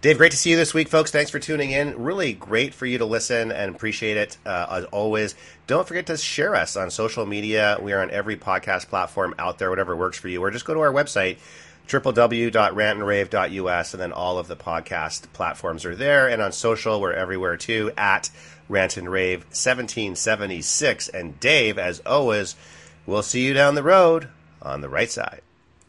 Dave, 0.00 0.16
great 0.16 0.30
to 0.30 0.36
see 0.36 0.50
you 0.50 0.56
this 0.56 0.72
week, 0.72 0.86
folks. 0.86 1.10
Thanks 1.10 1.28
for 1.28 1.40
tuning 1.40 1.72
in. 1.72 2.00
Really 2.00 2.32
great 2.32 2.72
for 2.72 2.86
you 2.86 2.98
to 2.98 3.04
listen 3.04 3.50
and 3.50 3.74
appreciate 3.74 4.16
it 4.16 4.36
uh, 4.46 4.66
as 4.70 4.84
always. 4.86 5.34
Don't 5.66 5.88
forget 5.88 6.06
to 6.06 6.16
share 6.16 6.54
us 6.54 6.76
on 6.76 6.92
social 6.92 7.26
media. 7.26 7.78
We 7.82 7.92
are 7.92 8.00
on 8.00 8.12
every 8.12 8.36
podcast 8.36 8.86
platform 8.86 9.34
out 9.40 9.58
there, 9.58 9.70
whatever 9.70 9.96
works 9.96 10.16
for 10.16 10.28
you, 10.28 10.40
or 10.40 10.52
just 10.52 10.64
go 10.64 10.74
to 10.74 10.80
our 10.80 10.92
website 10.92 11.38
www.rantandrave.us 11.88 13.94
and 13.94 14.00
then 14.00 14.12
all 14.12 14.38
of 14.38 14.46
the 14.46 14.56
podcast 14.56 15.32
platforms 15.32 15.84
are 15.84 15.96
there. 15.96 16.28
And 16.28 16.42
on 16.42 16.52
social 16.52 17.00
we're 17.00 17.12
everywhere 17.12 17.56
too 17.56 17.90
at 17.96 18.30
rant 18.68 18.96
and 18.96 19.10
rave 19.10 19.40
1776 19.40 21.08
and 21.08 21.40
dave 21.40 21.78
as 21.78 22.00
always 22.00 22.54
we'll 23.06 23.22
see 23.22 23.46
you 23.46 23.54
down 23.54 23.74
the 23.74 23.82
road 23.82 24.28
on 24.60 24.82
the 24.82 24.88
right 24.88 25.10
side 25.10 25.40